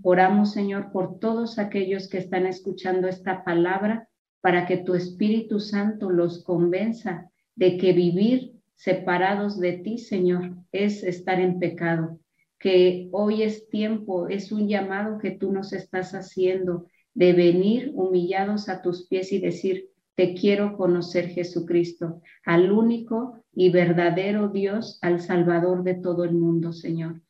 [0.03, 4.07] Oramos, Señor, por todos aquellos que están escuchando esta palabra
[4.41, 11.03] para que tu Espíritu Santo los convenza de que vivir separados de ti, Señor, es
[11.03, 12.19] estar en pecado,
[12.59, 18.69] que hoy es tiempo, es un llamado que tú nos estás haciendo de venir humillados
[18.69, 25.21] a tus pies y decir, te quiero conocer Jesucristo, al único y verdadero Dios, al
[25.21, 27.21] Salvador de todo el mundo, Señor.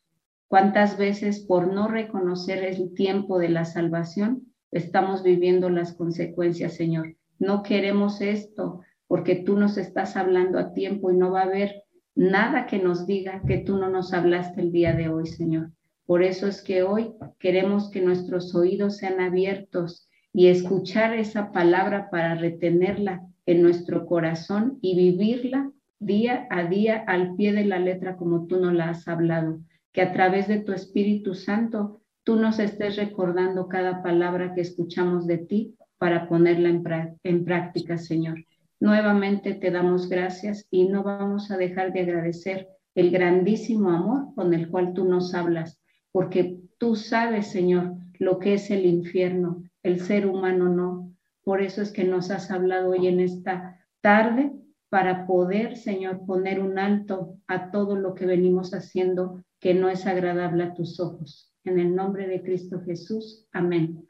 [0.46, 7.16] ¿Cuántas veces por no reconocer el tiempo de la salvación estamos viviendo las consecuencias, Señor?
[7.38, 11.84] No queremos esto porque tú nos estás hablando a tiempo y no va a haber
[12.14, 15.70] nada que nos diga que tú no nos hablaste el día de hoy, Señor.
[16.04, 22.10] Por eso es que hoy queremos que nuestros oídos sean abiertos y escuchar esa palabra
[22.10, 28.16] para retenerla en nuestro corazón y vivirla día a día al pie de la letra
[28.16, 29.60] como tú nos la has hablado.
[29.92, 35.26] Que a través de tu Espíritu Santo tú nos estés recordando cada palabra que escuchamos
[35.26, 36.84] de ti para ponerla en,
[37.22, 38.44] en práctica, Señor.
[38.80, 44.52] Nuevamente te damos gracias y no vamos a dejar de agradecer el grandísimo amor con
[44.52, 45.80] el cual tú nos hablas,
[46.12, 51.10] porque tú sabes, Señor, lo que es el infierno, el ser humano no.
[51.42, 54.52] Por eso es que nos has hablado hoy en esta tarde
[54.90, 60.06] para poder, Señor, poner un alto a todo lo que venimos haciendo que no es
[60.06, 61.48] agradable a tus ojos.
[61.68, 63.44] En el nombre de Cristo Jesús.
[63.52, 64.02] Amén.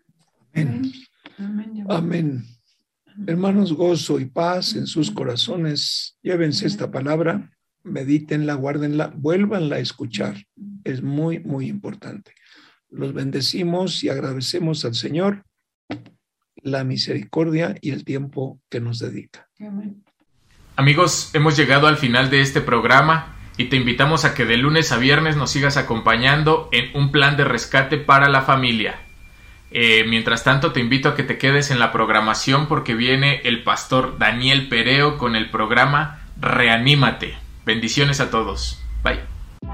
[0.54, 0.92] Amén.
[1.88, 2.44] Amén.
[3.26, 6.16] Hermanos, gozo y paz en sus corazones.
[6.22, 7.50] Llévense esta palabra,
[7.82, 10.36] medítenla, guárdenla, vuélvanla a escuchar.
[10.84, 12.32] Es muy, muy importante.
[12.90, 15.42] Los bendecimos y agradecemos al Señor
[16.62, 19.48] la misericordia y el tiempo que nos dedica.
[20.76, 24.92] Amigos, hemos llegado al final de este programa y te invitamos a que de lunes
[24.92, 29.00] a viernes nos sigas acompañando en un plan de rescate para la familia.
[29.70, 33.64] Eh, mientras tanto, te invito a que te quedes en la programación porque viene el
[33.64, 37.36] pastor Daniel Pereo con el programa Reanímate.
[37.66, 38.80] Bendiciones a todos.
[39.02, 39.20] Bye.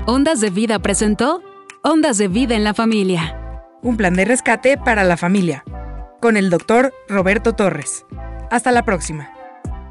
[0.06, 1.42] Ondas de Vida presentó
[1.82, 3.38] Ondas de Vida en la Familia.
[3.82, 5.62] Un plan de rescate para la familia.
[6.22, 8.06] Con el doctor Roberto Torres.
[8.50, 9.33] Hasta la próxima.